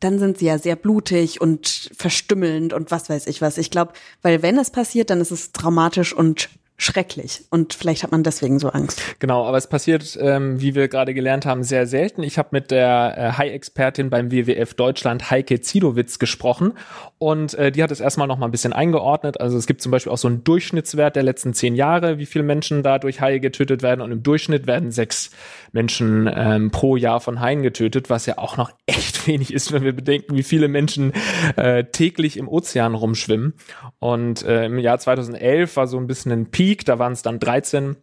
dann 0.00 0.18
sind 0.18 0.38
sie 0.38 0.46
ja 0.46 0.58
sehr 0.58 0.76
blutig 0.76 1.40
und 1.40 1.90
verstümmelnd 1.96 2.72
und 2.72 2.90
was 2.90 3.08
weiß 3.08 3.26
ich 3.26 3.40
was. 3.40 3.58
Ich 3.58 3.70
glaube, 3.70 3.92
weil 4.22 4.42
wenn 4.42 4.58
es 4.58 4.70
passiert, 4.70 5.10
dann 5.10 5.20
ist 5.20 5.30
es 5.30 5.52
traumatisch 5.52 6.12
und 6.12 6.50
schrecklich. 6.80 7.42
Und 7.50 7.74
vielleicht 7.74 8.04
hat 8.04 8.12
man 8.12 8.22
deswegen 8.22 8.60
so 8.60 8.70
Angst. 8.70 9.02
Genau, 9.18 9.44
aber 9.44 9.58
es 9.58 9.66
passiert, 9.66 10.16
ähm, 10.20 10.60
wie 10.60 10.76
wir 10.76 10.86
gerade 10.86 11.12
gelernt 11.12 11.44
haben, 11.44 11.64
sehr 11.64 11.88
selten. 11.88 12.22
Ich 12.22 12.38
habe 12.38 12.50
mit 12.52 12.70
der 12.70 13.14
äh, 13.18 13.32
Hai-Expertin 13.36 14.10
beim 14.10 14.30
WWF 14.30 14.74
Deutschland, 14.74 15.30
Heike 15.30 15.60
Zidowitz, 15.60 16.20
gesprochen 16.20 16.74
und 17.18 17.54
äh, 17.54 17.72
die 17.72 17.82
hat 17.82 17.90
es 17.90 18.00
erstmal 18.00 18.28
noch 18.28 18.38
mal 18.38 18.46
ein 18.46 18.52
bisschen 18.52 18.72
eingeordnet. 18.72 19.40
Also 19.40 19.58
es 19.58 19.66
gibt 19.66 19.82
zum 19.82 19.90
Beispiel 19.90 20.12
auch 20.12 20.18
so 20.18 20.28
einen 20.28 20.44
Durchschnittswert 20.44 21.16
der 21.16 21.24
letzten 21.24 21.52
zehn 21.52 21.74
Jahre, 21.74 22.18
wie 22.18 22.26
viele 22.26 22.44
Menschen 22.44 22.84
da 22.84 23.00
durch 23.00 23.20
Haie 23.20 23.40
getötet 23.40 23.82
werden 23.82 24.00
und 24.00 24.12
im 24.12 24.22
Durchschnitt 24.22 24.68
werden 24.68 24.92
sechs 24.92 25.30
Menschen 25.72 26.30
ähm, 26.32 26.70
pro 26.70 26.96
Jahr 26.96 27.20
von 27.20 27.40
Haien 27.40 27.62
getötet, 27.62 28.08
was 28.08 28.26
ja 28.26 28.38
auch 28.38 28.56
noch 28.56 28.70
echt 28.86 29.26
wenig 29.26 29.52
ist, 29.52 29.72
wenn 29.72 29.82
wir 29.82 29.92
bedenken, 29.92 30.36
wie 30.36 30.42
viele 30.44 30.68
Menschen 30.68 31.12
äh, 31.56 31.84
täglich 31.84 32.36
im 32.36 32.48
Ozean 32.48 32.94
rumschwimmen. 32.94 33.54
Und 33.98 34.44
äh, 34.44 34.66
im 34.66 34.78
Jahr 34.78 34.98
2011 34.98 35.76
war 35.76 35.86
so 35.88 35.98
ein 35.98 36.06
bisschen 36.06 36.32
ein 36.32 36.50
Peak, 36.50 36.67
da 36.76 36.98
waren 36.98 37.12
es 37.12 37.22
dann 37.22 37.38
13. 37.38 37.96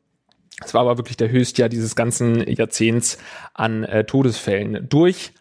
Es 0.63 0.73
war 0.73 0.81
aber 0.81 0.97
wirklich 0.97 1.17
der 1.17 1.29
Höchstjahr 1.29 1.69
dieses 1.69 1.95
ganzen 1.95 2.47
Jahrzehnts 2.47 3.17
an 3.53 3.83
äh, 3.83 4.05
Todesfällen 4.05 4.87
durch 4.87 5.33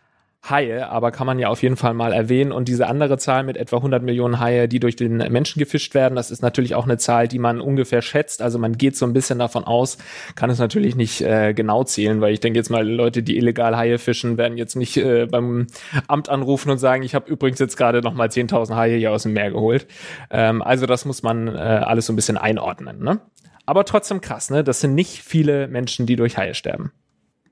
Haie, 0.49 0.91
aber 0.91 1.11
kann 1.11 1.27
man 1.27 1.39
ja 1.39 1.49
auf 1.49 1.63
jeden 1.63 1.77
Fall 1.77 1.95
mal 1.95 2.13
erwähnen. 2.13 2.53
Und 2.53 2.69
diese 2.69 2.87
andere 2.87 3.17
Zahl 3.17 3.45
mit 3.45 3.57
etwa 3.57 3.77
100 3.77 4.03
Millionen 4.03 4.41
Haie, 4.41 4.69
die 4.69 4.79
durch 4.79 4.95
den 4.95 5.17
Menschen 5.17 5.59
gefischt 5.59 5.95
werden, 5.95 6.17
das 6.17 6.31
ist 6.31 6.43
natürlich 6.43 6.75
auch 6.75 6.85
eine 6.85 6.99
Zahl, 6.99 7.29
die 7.29 7.39
man 7.39 7.61
ungefähr 7.61 8.03
schätzt. 8.03 8.43
Also 8.43 8.59
man 8.59 8.77
geht 8.77 8.97
so 8.97 9.07
ein 9.07 9.15
bisschen 9.15 9.39
davon 9.39 9.65
aus, 9.65 9.97
kann 10.35 10.51
es 10.51 10.59
natürlich 10.59 10.97
nicht 10.97 11.23
äh, 11.23 11.55
genau 11.55 11.85
zählen, 11.85 12.21
weil 12.21 12.35
ich 12.35 12.41
denke 12.41 12.59
jetzt 12.59 12.69
mal, 12.69 12.87
Leute, 12.87 13.23
die 13.23 13.39
illegal 13.39 13.77
Haie 13.77 13.99
fischen, 13.99 14.37
werden 14.37 14.59
jetzt 14.59 14.77
nicht 14.77 14.97
äh, 14.99 15.27
beim 15.27 15.67
Amt 16.09 16.29
anrufen 16.29 16.71
und 16.71 16.79
sagen, 16.79 17.03
ich 17.03 17.15
habe 17.15 17.31
übrigens 17.31 17.59
jetzt 17.59 17.77
gerade 17.77 18.01
noch 18.01 18.15
mal 18.15 18.29
10.000 18.29 18.77
Haie 18.77 18.97
hier 18.99 19.13
aus 19.13 19.23
dem 19.23 19.33
Meer 19.33 19.51
geholt. 19.51 19.87
Ähm, 20.31 20.61
also 20.61 20.85
das 20.85 21.07
muss 21.07 21.23
man 21.23 21.49
äh, 21.49 21.59
alles 21.59 22.07
so 22.07 22.13
ein 22.13 22.17
bisschen 22.17 22.37
einordnen. 22.37 23.03
Ne? 23.03 23.21
Aber 23.67 23.85
trotzdem 23.85 24.21
krass, 24.21 24.51
ne? 24.51 24.63
Das 24.63 24.81
sind 24.81 24.95
nicht 24.95 25.23
viele 25.23 25.69
Menschen, 25.69 26.05
die 26.07 26.17
durch 26.17 26.37
Haie 26.37 26.55
sterben. 26.55 26.93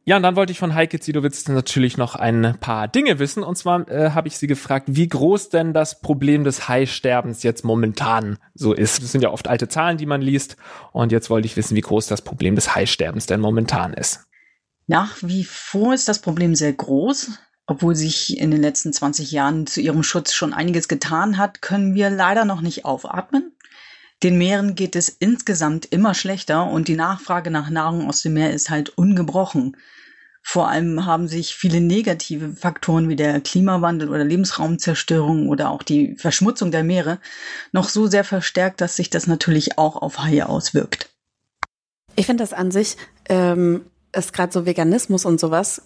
Ja, 0.04 0.16
und 0.16 0.25
dann 0.25 0.35
wollte 0.35 0.50
ich 0.50 0.59
von 0.59 0.75
Heike 0.75 0.99
Zidowitz 0.99 1.47
natürlich 1.47 1.97
noch 1.97 2.16
ein 2.16 2.56
paar 2.61 2.88
Dinge 2.88 3.21
wissen. 3.21 3.44
Und 3.44 3.56
zwar 3.56 3.88
äh, 3.88 4.11
habe 4.11 4.26
ich 4.26 4.37
sie 4.37 4.49
gefragt, 4.49 4.87
wie 4.88 5.09
groß 5.09 5.49
denn 5.50 5.73
das 5.73 6.00
Problem 6.00 6.42
des 6.42 6.68
Haisterbens 6.68 7.44
jetzt 7.44 7.64
momentan 7.64 8.38
so 8.54 8.73
ist. 8.73 9.00
Das 9.02 9.12
sind 9.12 9.21
ja 9.21 9.30
oft 9.30 9.47
alte 9.47 9.68
Zahlen, 9.68 9.99
die 9.99 10.06
man 10.06 10.21
liest. 10.21 10.56
Und 10.90 11.12
jetzt 11.12 11.30
wollte 11.30 11.47
ich 11.47 11.56
wissen, 11.56 11.76
wie 11.76 11.82
groß 11.82 12.09
das 12.09 12.23
Problem 12.23 12.56
des 12.56 12.75
Haisterbens 12.75 13.26
denn 13.26 13.40
momentan 13.40 13.94
ist. 13.94 14.26
Nach 14.88 15.16
wie 15.23 15.44
vor 15.44 15.94
ist 15.94 16.09
das 16.09 16.18
Problem 16.18 16.56
sehr 16.56 16.73
groß. 16.73 17.38
Obwohl 17.66 17.94
sich 17.94 18.38
in 18.38 18.50
den 18.50 18.61
letzten 18.61 18.92
20 18.92 19.30
Jahren 19.30 19.68
zu 19.68 19.80
ihrem 19.80 20.02
Schutz 20.02 20.32
schon 20.32 20.52
einiges 20.52 20.88
getan 20.88 21.38
hat, 21.38 21.62
können 21.62 21.94
wir 21.94 22.11
leider 22.11 22.44
noch 22.44 22.61
nicht 22.61 22.85
aufatmen. 22.85 23.52
Den 24.23 24.38
Meeren 24.38 24.75
geht 24.75 24.94
es 24.94 25.09
insgesamt 25.09 25.87
immer 25.87 26.14
schlechter 26.14 26.66
und 26.66 26.87
die 26.87 26.96
Nachfrage 26.96 27.50
nach 27.50 27.70
Nahrung 27.70 28.09
aus 28.09 28.22
dem 28.22 28.35
Meer 28.35 28.53
ist 28.53 28.70
halt 28.70 28.90
ungebrochen. 28.90 29.76
Vor 30.42 30.68
allem 30.68 31.07
haben 31.07 31.28
sich 31.28 31.55
viele 31.55 31.81
negative 31.81 32.55
Faktoren 32.55 33.09
wie 33.09 33.16
der 33.16 33.40
Klimawandel 33.40 34.09
oder 34.09 34.24
Lebensraumzerstörung 34.24 35.48
oder 35.48 35.70
auch 35.70 35.83
die 35.83 36.16
Verschmutzung 36.16 36.72
der 36.72 36.83
Meere 36.83 37.20
noch 37.70 37.88
so 37.88 38.09
sehr 38.09 38.24
verstärkt, 38.24 38.81
dass 38.81 38.96
sich 38.96 39.09
das 39.09 39.26
natürlich 39.26 39.78
auch 39.78 39.96
auf 39.96 40.18
Haie 40.18 40.48
auswirkt. 40.48 41.09
Ich 42.16 42.26
finde 42.26 42.42
das 42.42 42.52
an 42.52 42.70
sich, 42.70 42.96
ähm, 43.28 43.83
ist 44.12 44.33
gerade 44.33 44.52
so 44.52 44.66
Veganismus 44.66 45.24
und 45.24 45.40
sowas 45.40 45.83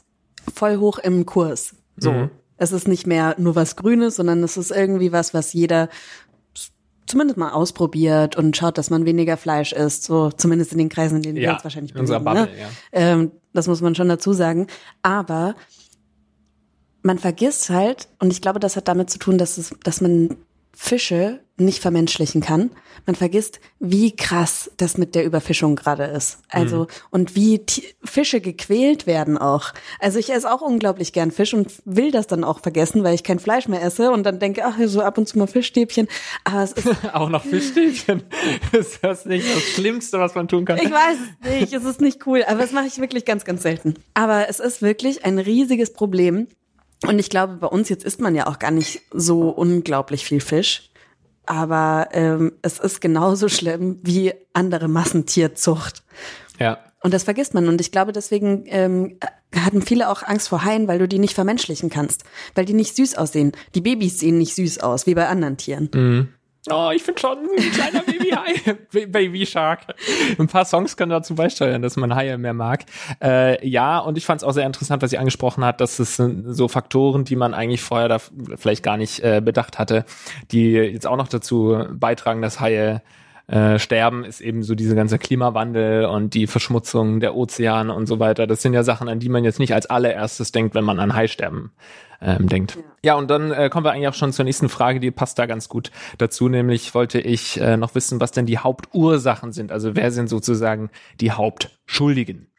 voll 0.53 0.79
hoch 0.79 0.99
im 0.99 1.27
Kurs. 1.27 1.75
So. 1.97 2.13
Mhm. 2.13 2.31
Es 2.57 2.73
ist 2.73 2.89
nicht 2.89 3.07
mehr 3.07 3.35
nur 3.39 3.55
was 3.55 3.77
Grünes, 3.77 4.17
sondern 4.17 4.43
es 4.43 4.57
ist 4.57 4.71
irgendwie 4.71 5.13
was, 5.13 5.35
was 5.35 5.53
jeder 5.53 5.91
zumindest 7.07 7.37
mal 7.39 7.51
ausprobiert 7.51 8.37
und 8.37 8.57
schaut, 8.57 8.79
dass 8.79 8.91
man 8.91 9.05
weniger 9.05 9.37
Fleisch 9.37 9.73
isst. 9.73 10.05
So 10.05 10.31
zumindest 10.31 10.73
in 10.73 10.79
den 10.79 10.89
Kreisen, 10.89 11.17
in 11.17 11.23
denen 11.23 11.37
wir 11.37 11.43
Ja, 11.43 11.53
jetzt 11.53 11.65
wahrscheinlich 11.65 11.95
bewegen, 11.95 12.25
Bubble, 12.25 12.43
ne? 12.43 12.49
ja. 12.61 12.69
Ähm, 12.93 13.33
das 13.53 13.69
muss 13.69 13.81
man 13.81 13.95
schon 13.95 14.09
dazu 14.09 14.33
sagen. 14.33 14.67
Aber 15.03 15.55
man 17.03 17.19
vergisst 17.19 17.71
halt, 17.71 18.09
und 18.19 18.33
ich 18.33 18.43
glaube, 18.43 18.61
das 18.61 18.77
hat 18.77 18.89
damit 18.89 19.11
zu 19.11 19.19
tun, 19.19 19.39
dass 19.39 19.59
es, 19.59 19.75
dass 19.85 20.01
man 20.01 20.37
Fische 20.73 21.41
nicht 21.59 21.81
vermenschlichen 21.81 22.41
kann. 22.43 22.71
Man 23.07 23.15
vergisst, 23.17 23.61
wie 23.79 24.15
krass 24.15 24.71
das 24.77 24.99
mit 24.99 25.15
der 25.15 25.25
Überfischung 25.25 25.75
gerade 25.77 26.05
ist. 26.05 26.39
Also, 26.51 26.81
Mhm. 26.83 26.87
und 27.11 27.35
wie 27.37 27.63
Fische 28.05 28.41
gequält 28.41 29.07
werden 29.07 29.39
auch. 29.39 29.73
Also 30.01 30.19
ich 30.19 30.31
esse 30.33 30.53
auch 30.53 30.61
unglaublich 30.61 31.13
gern 31.13 31.31
Fisch 31.31 31.55
und 31.55 31.73
will 31.85 32.11
das 32.11 32.27
dann 32.27 32.45
auch 32.45 32.61
vergessen, 32.61 33.05
weil 33.05 33.15
ich 33.15 33.23
kein 33.23 33.39
Fleisch 33.39 33.69
mehr 33.69 33.83
esse 33.83 34.11
und 34.11 34.25
dann 34.25 34.39
denke, 34.39 34.65
ach, 34.67 34.77
so 34.87 35.01
ab 35.01 35.17
und 35.19 35.27
zu 35.29 35.39
mal 35.39 35.47
Fischstäbchen. 35.47 36.09
Aber 36.45 36.63
es 36.63 36.73
ist, 36.73 36.87
Auch 37.15 37.29
noch 37.31 37.45
Fischstäbchen. 37.45 38.25
ist 38.73 38.99
das 39.03 39.25
nicht 39.25 39.47
das 39.55 39.63
Schlimmste, 39.63 40.19
was 40.19 40.35
man 40.35 40.49
tun 40.49 40.65
kann? 40.67 40.77
ich 40.79 40.91
weiß 40.91 41.17
es 41.45 41.51
nicht, 41.61 41.73
es 41.73 41.85
ist 41.85 42.01
nicht 42.01 42.27
cool, 42.27 42.45
aber 42.47 42.61
das 42.61 42.73
mache 42.73 42.87
ich 42.87 42.99
wirklich 42.99 43.25
ganz, 43.25 43.45
ganz 43.45 43.63
selten. 43.63 43.95
Aber 44.15 44.49
es 44.51 44.61
ist 44.61 44.83
wirklich 44.83 45.25
ein 45.25 45.39
riesiges 45.39 45.93
Problem. 45.93 46.49
Und 47.07 47.19
ich 47.19 47.31
glaube, 47.31 47.57
bei 47.57 47.67
uns 47.67 47.89
jetzt 47.89 48.05
isst 48.05 48.21
man 48.21 48.35
ja 48.35 48.47
auch 48.47 48.59
gar 48.59 48.71
nicht 48.71 49.03
so 49.13 49.49
unglaublich 49.51 50.25
viel 50.25 50.41
Fisch. 50.41 50.91
Aber 51.47 52.09
ähm, 52.13 52.53
es 52.63 52.79
ist 52.79 53.01
genauso 53.01 53.49
schlimm 53.49 53.99
wie 54.03 54.35
andere 54.53 54.89
Massentierzucht. 54.89 56.03
Ja. 56.59 56.79
Und 57.03 57.15
das 57.15 57.23
vergisst 57.23 57.55
man. 57.55 57.69
Und 57.69 57.81
ich 57.81 57.93
glaube, 57.93 58.13
deswegen 58.13 58.65
ähm, 58.67 59.19
hatten 59.55 59.81
viele 59.81 60.11
auch 60.11 60.23
Angst 60.23 60.49
vor 60.49 60.65
Haien, 60.65 60.89
weil 60.89 60.99
du 60.99 61.07
die 61.07 61.21
nicht 61.21 61.35
vermenschlichen 61.35 61.89
kannst. 61.89 62.25
Weil 62.55 62.65
die 62.65 62.75
nicht 62.75 62.97
süß 62.97 63.17
aussehen. 63.17 63.53
Die 63.75 63.81
Babys 63.81 64.19
sehen 64.19 64.39
nicht 64.39 64.55
süß 64.55 64.81
aus, 64.81 65.07
wie 65.07 65.15
bei 65.15 65.29
anderen 65.29 65.57
Tieren. 65.57 65.89
Oh, 66.71 66.91
ich 66.95 67.03
finde 67.03 67.21
schon 67.21 67.39
ein 67.39 67.71
kleiner 67.73 68.03
Baby-Hai. 68.03 69.07
Baby 69.07 69.47
Shark. 69.47 69.95
Ein 70.39 70.49
paar 70.49 70.65
Songs 70.65 70.97
können 70.97 71.11
dazu 71.11 71.35
beisteuern, 71.35 71.83
dass 71.83 71.97
man 71.97 72.15
Haie 72.15 72.39
mehr 72.39 72.55
mag. 72.55 72.85
Äh, 73.23 73.67
ja, 73.67 73.99
und 73.99 74.19
ich 74.19 74.27
fand 74.27 74.41
es 74.41 74.45
auch 74.45 74.53
sehr 74.53 74.67
interessant, 74.67 75.03
was 75.03 75.11
sie 75.11 75.19
angesprochen 75.19 75.65
hat, 75.65 75.81
dass 75.81 75.99
es 75.99 76.17
so 76.17 76.69
Faktoren, 76.69 77.25
die 77.25 77.37
man 77.37 77.55
eigentlich 77.55 77.83
vorher 77.83 78.09
da 78.09 78.19
vielleicht 78.57 78.83
gar 78.83 78.97
nicht 78.97 79.21
äh, 79.21 79.41
bedacht 79.45 79.79
hatte, 79.79 80.05
die 80.51 80.73
jetzt 80.73 81.07
auch 81.07 81.17
noch 81.17 81.29
dazu 81.29 81.85
beitragen, 81.91 82.43
dass 82.43 82.61
Haie 82.61 83.03
äh, 83.49 83.79
sterben, 83.79 84.25
ist 84.25 84.41
eben 84.41 84.63
so 84.63 84.75
diese 84.75 84.95
ganze 84.95 85.19
Klimawandel 85.19 86.07
und 86.07 86.35
die 86.35 86.47
Verschmutzung 86.47 87.21
der 87.21 87.37
Ozeane 87.37 87.95
und 87.95 88.07
so 88.07 88.19
weiter. 88.19 88.47
Das 88.47 88.63
sind 88.63 88.75
ja 88.75 88.83
Sachen, 88.83 89.09
an 89.09 89.21
die 89.21 89.29
man 89.29 89.45
jetzt 89.45 89.59
nicht 89.59 89.75
als 89.75 89.87
allererstes 89.87 90.53
denkt, 90.53 90.75
wenn 90.75 90.85
man 90.85 90.99
an 90.99 91.15
Haisterben 91.15 91.71
ähm, 92.21 92.49
denkt. 92.49 92.79
Ja, 93.05 93.15
und 93.15 93.31
dann 93.31 93.53
äh, 93.53 93.69
kommen 93.71 93.85
wir 93.87 93.93
eigentlich 93.93 94.09
auch 94.09 94.15
schon 94.15 94.33
zur 94.33 94.45
nächsten 94.45 94.69
Frage, 94.69 95.01
die 95.01 95.11
passt 95.11 95.39
da 95.39 95.47
ganz 95.47 95.69
gut 95.69 95.91
dazu. 96.19 96.49
Nämlich 96.49 96.95
wollte 96.95 97.21
ich 97.21 97.61
äh, 97.61 97.77
noch 97.77 97.95
wissen, 97.95 98.21
was 98.21 98.33
denn 98.33 98.47
die 98.47 98.59
Hauptursachen 98.59 99.53
sind. 99.53 99.71
Also 99.71 99.95
wer 99.95 100.11
sind 100.11 100.29
sozusagen 100.29 100.91
die 101.21 101.31
Hauptschuldigen? 101.31 102.51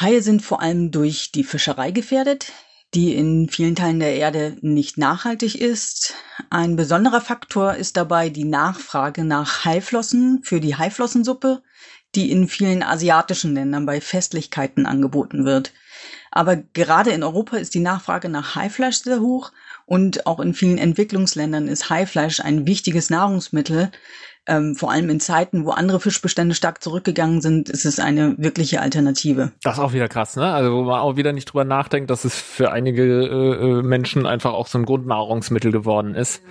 Haie 0.00 0.22
sind 0.22 0.42
vor 0.42 0.62
allem 0.62 0.90
durch 0.90 1.32
die 1.32 1.44
Fischerei 1.44 1.90
gefährdet, 1.90 2.50
die 2.94 3.14
in 3.14 3.48
vielen 3.48 3.74
Teilen 3.74 4.00
der 4.00 4.14
Erde 4.14 4.56
nicht 4.60 4.98
nachhaltig 4.98 5.54
ist. 5.54 6.14
Ein 6.50 6.76
besonderer 6.76 7.20
Faktor 7.20 7.74
ist 7.74 7.96
dabei 7.96 8.28
die 8.28 8.44
Nachfrage 8.44 9.24
nach 9.24 9.64
Haiflossen 9.64 10.40
für 10.42 10.60
die 10.60 10.76
Haiflossensuppe, 10.76 11.62
die 12.14 12.30
in 12.30 12.48
vielen 12.48 12.82
asiatischen 12.82 13.54
Ländern 13.54 13.86
bei 13.86 14.00
Festlichkeiten 14.00 14.84
angeboten 14.84 15.46
wird. 15.46 15.72
Aber 16.30 16.56
gerade 16.56 17.10
in 17.10 17.22
Europa 17.22 17.56
ist 17.56 17.74
die 17.74 17.80
Nachfrage 17.80 18.28
nach 18.28 18.54
Haifleisch 18.54 18.98
sehr 18.98 19.20
hoch 19.20 19.52
und 19.86 20.26
auch 20.26 20.40
in 20.40 20.54
vielen 20.54 20.78
Entwicklungsländern 20.78 21.68
ist 21.68 21.90
Haifleisch 21.90 22.40
ein 22.40 22.66
wichtiges 22.66 23.10
Nahrungsmittel. 23.10 23.90
Ähm, 24.46 24.74
vor 24.74 24.90
allem 24.90 25.08
in 25.08 25.20
Zeiten, 25.20 25.64
wo 25.64 25.70
andere 25.70 26.00
Fischbestände 26.00 26.56
stark 26.56 26.82
zurückgegangen 26.82 27.40
sind, 27.40 27.68
ist 27.68 27.84
es 27.84 28.00
eine 28.00 28.34
wirkliche 28.38 28.80
Alternative. 28.80 29.52
Das 29.62 29.74
ist 29.74 29.80
auch 29.80 29.92
wieder 29.92 30.08
krass, 30.08 30.34
ne? 30.34 30.52
Also 30.52 30.72
wo 30.72 30.82
man 30.82 31.00
auch 31.00 31.16
wieder 31.16 31.32
nicht 31.32 31.44
drüber 31.46 31.64
nachdenkt, 31.64 32.10
dass 32.10 32.24
es 32.24 32.34
für 32.34 32.72
einige 32.72 33.04
äh, 33.04 33.78
äh, 33.78 33.82
Menschen 33.82 34.26
einfach 34.26 34.52
auch 34.52 34.66
so 34.66 34.78
ein 34.78 34.84
Grundnahrungsmittel 34.84 35.70
geworden 35.70 36.16
ist. 36.16 36.42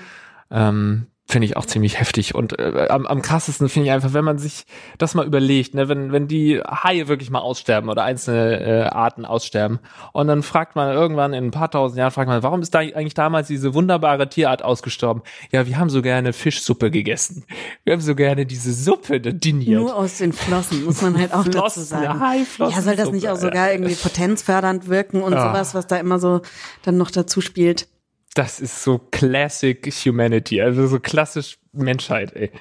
Ähm, 0.49 1.07
Finde 1.31 1.45
ich 1.45 1.55
auch 1.55 1.65
ziemlich 1.65 1.97
heftig. 1.97 2.35
Und 2.35 2.59
äh, 2.59 2.87
am, 2.89 3.05
am 3.07 3.21
krassesten 3.21 3.69
finde 3.69 3.87
ich 3.87 3.93
einfach, 3.93 4.11
wenn 4.11 4.25
man 4.25 4.37
sich 4.37 4.65
das 4.97 5.15
mal 5.15 5.25
überlegt, 5.25 5.73
ne, 5.73 5.87
wenn, 5.87 6.11
wenn 6.11 6.27
die 6.27 6.59
Haie 6.59 7.07
wirklich 7.07 7.29
mal 7.29 7.39
aussterben 7.39 7.89
oder 7.89 8.03
einzelne 8.03 8.59
äh, 8.59 8.81
Arten 8.89 9.23
aussterben. 9.23 9.79
Und 10.11 10.27
dann 10.27 10.43
fragt 10.43 10.75
man 10.75 10.91
irgendwann 10.91 11.31
in 11.33 11.45
ein 11.45 11.51
paar 11.51 11.71
tausend 11.71 11.97
Jahren, 11.97 12.11
fragt 12.11 12.27
man, 12.27 12.43
warum 12.43 12.61
ist 12.61 12.73
da 12.75 12.79
eigentlich 12.79 13.13
damals 13.13 13.47
diese 13.47 13.73
wunderbare 13.73 14.27
Tierart 14.27 14.61
ausgestorben? 14.61 15.23
Ja, 15.53 15.65
wir 15.67 15.77
haben 15.77 15.89
so 15.89 16.01
gerne 16.01 16.33
Fischsuppe 16.33 16.91
gegessen. 16.91 17.45
Wir 17.85 17.93
haben 17.93 18.01
so 18.01 18.13
gerne 18.13 18.45
diese 18.45 18.73
Suppe 18.73 19.21
diniert. 19.21 19.79
Nur 19.79 19.95
aus 19.95 20.17
den 20.17 20.33
Flossen, 20.33 20.83
muss 20.83 21.01
man 21.01 21.17
halt 21.17 21.33
auch 21.33 21.45
dazu 21.45 21.59
Flossen, 21.59 21.85
sagen. 21.85 22.19
Haiflossensuppe, 22.19 22.75
Ja, 22.75 22.81
soll 22.81 22.95
das 22.97 23.11
nicht 23.13 23.29
auch 23.29 23.37
sogar 23.37 23.71
irgendwie 23.71 23.95
potenzfördernd 23.95 24.89
wirken 24.89 25.21
und 25.23 25.33
Ah. 25.33 25.47
sowas, 25.47 25.73
was 25.75 25.87
da 25.87 25.95
immer 25.95 26.19
so 26.19 26.41
dann 26.83 26.97
noch 26.97 27.09
dazu 27.09 27.39
spielt? 27.39 27.87
Das 28.33 28.59
ist 28.59 28.83
so 28.83 28.97
Classic 28.97 29.85
Humanity, 30.05 30.61
also 30.61 30.87
so 30.87 30.99
klassisch 30.99 31.57
Menschheit, 31.73 32.33
ey. 32.35 32.51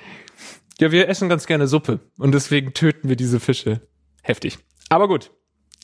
Ja, 0.80 0.90
wir 0.90 1.08
essen 1.08 1.28
ganz 1.28 1.46
gerne 1.46 1.66
Suppe 1.66 2.00
und 2.18 2.32
deswegen 2.32 2.72
töten 2.72 3.08
wir 3.08 3.16
diese 3.16 3.38
Fische. 3.38 3.80
Heftig. 4.22 4.58
Aber 4.88 5.08
gut. 5.08 5.30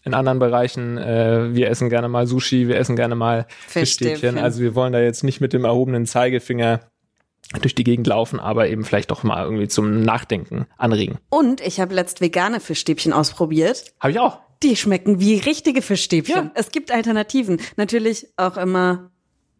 In 0.04 0.14
anderen 0.14 0.38
Bereichen, 0.38 0.98
äh, 0.98 1.54
wir 1.54 1.68
essen 1.68 1.90
gerne 1.90 2.08
mal 2.08 2.26
Sushi, 2.26 2.68
wir 2.68 2.78
essen 2.78 2.94
gerne 2.96 3.16
mal 3.16 3.46
Fischstäbchen. 3.66 4.38
Also 4.38 4.60
wir 4.60 4.74
wollen 4.74 4.92
da 4.92 5.00
jetzt 5.00 5.24
nicht 5.24 5.40
mit 5.40 5.52
dem 5.52 5.64
erhobenen 5.64 6.06
Zeigefinger 6.06 6.80
durch 7.60 7.74
die 7.74 7.84
Gegend 7.84 8.06
laufen, 8.06 8.40
aber 8.40 8.68
eben 8.68 8.84
vielleicht 8.84 9.10
doch 9.10 9.22
mal 9.22 9.44
irgendwie 9.44 9.68
zum 9.68 10.02
Nachdenken 10.02 10.66
anregen. 10.78 11.18
Und 11.28 11.60
ich 11.60 11.80
habe 11.80 11.94
letzt 11.94 12.20
vegane 12.20 12.60
Fischstäbchen 12.60 13.12
ausprobiert. 13.12 13.92
Habe 14.00 14.12
ich 14.12 14.18
auch. 14.18 14.38
Die 14.62 14.76
schmecken 14.76 15.20
wie 15.20 15.38
richtige 15.38 15.82
Fischstäbchen. 15.82 16.46
Ja. 16.46 16.50
Es 16.54 16.70
gibt 16.70 16.90
Alternativen. 16.90 17.60
Natürlich 17.76 18.28
auch 18.36 18.56
immer 18.56 19.10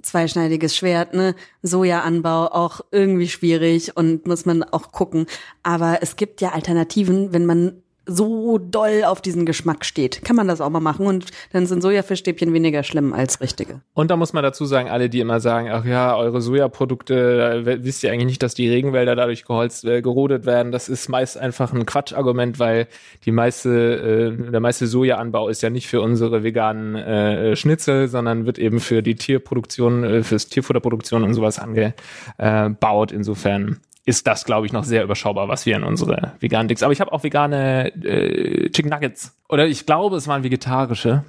zweischneidiges 0.02 0.76
Schwert, 0.76 1.14
ne? 1.14 1.34
Sojaanbau 1.62 2.46
auch 2.48 2.80
irgendwie 2.90 3.28
schwierig 3.28 3.96
und 3.96 4.26
muss 4.26 4.46
man 4.46 4.62
auch 4.62 4.92
gucken. 4.92 5.26
Aber 5.62 5.98
es 6.02 6.16
gibt 6.16 6.40
ja 6.40 6.50
Alternativen, 6.50 7.32
wenn 7.32 7.46
man 7.46 7.82
so 8.06 8.58
doll 8.58 9.02
auf 9.04 9.20
diesen 9.20 9.44
Geschmack 9.46 9.84
steht. 9.84 10.24
Kann 10.24 10.36
man 10.36 10.46
das 10.48 10.60
auch 10.60 10.70
mal 10.70 10.80
machen 10.80 11.06
und 11.06 11.26
dann 11.52 11.66
sind 11.66 11.82
Sojafischstäbchen 11.82 12.52
weniger 12.52 12.84
schlimm 12.84 13.12
als 13.12 13.40
richtige. 13.40 13.80
Und 13.94 14.10
da 14.10 14.16
muss 14.16 14.32
man 14.32 14.42
dazu 14.42 14.64
sagen, 14.64 14.88
alle, 14.88 15.10
die 15.10 15.20
immer 15.20 15.40
sagen, 15.40 15.68
ach 15.70 15.84
ja, 15.84 16.16
eure 16.16 16.40
Sojaprodukte, 16.40 17.62
wisst 17.82 18.04
ihr 18.04 18.12
eigentlich 18.12 18.26
nicht, 18.26 18.42
dass 18.42 18.54
die 18.54 18.68
Regenwälder 18.68 19.16
dadurch 19.16 19.44
geholzt, 19.44 19.84
äh, 19.84 20.02
gerodet 20.02 20.46
werden. 20.46 20.70
Das 20.72 20.88
ist 20.88 21.08
meist 21.08 21.36
einfach 21.36 21.72
ein 21.72 21.84
Quatschargument, 21.84 22.58
weil 22.58 22.86
die 23.24 23.32
meiste, 23.32 24.36
äh, 24.38 24.50
der 24.50 24.60
meiste 24.60 24.86
Sojaanbau 24.86 25.48
ist 25.48 25.62
ja 25.62 25.70
nicht 25.70 25.88
für 25.88 26.00
unsere 26.00 26.44
veganen 26.44 26.94
äh, 26.94 27.56
Schnitzel, 27.56 28.08
sondern 28.08 28.46
wird 28.46 28.58
eben 28.58 28.78
für 28.78 29.02
die 29.02 29.16
Tierproduktion, 29.16 30.04
äh, 30.04 30.22
fürs 30.22 30.48
Tierfutterproduktion 30.48 31.24
und 31.24 31.34
sowas 31.34 31.58
angebaut. 31.58 33.10
Insofern 33.10 33.80
ist 34.06 34.26
das, 34.28 34.44
glaube 34.44 34.66
ich, 34.66 34.72
noch 34.72 34.84
sehr 34.84 35.02
überschaubar, 35.02 35.48
was 35.48 35.66
wir 35.66 35.74
in 35.76 35.82
unsere 35.82 36.32
veganen 36.38 36.68
Dicks. 36.68 36.84
Aber 36.84 36.92
ich 36.92 37.00
habe 37.00 37.12
auch 37.12 37.24
vegane 37.24 37.92
äh, 38.04 38.70
Chicken 38.70 38.90
Nuggets. 38.90 39.36
Oder 39.48 39.66
ich 39.66 39.84
glaube, 39.84 40.16
es 40.16 40.28
waren 40.28 40.44
vegetarische, 40.44 41.24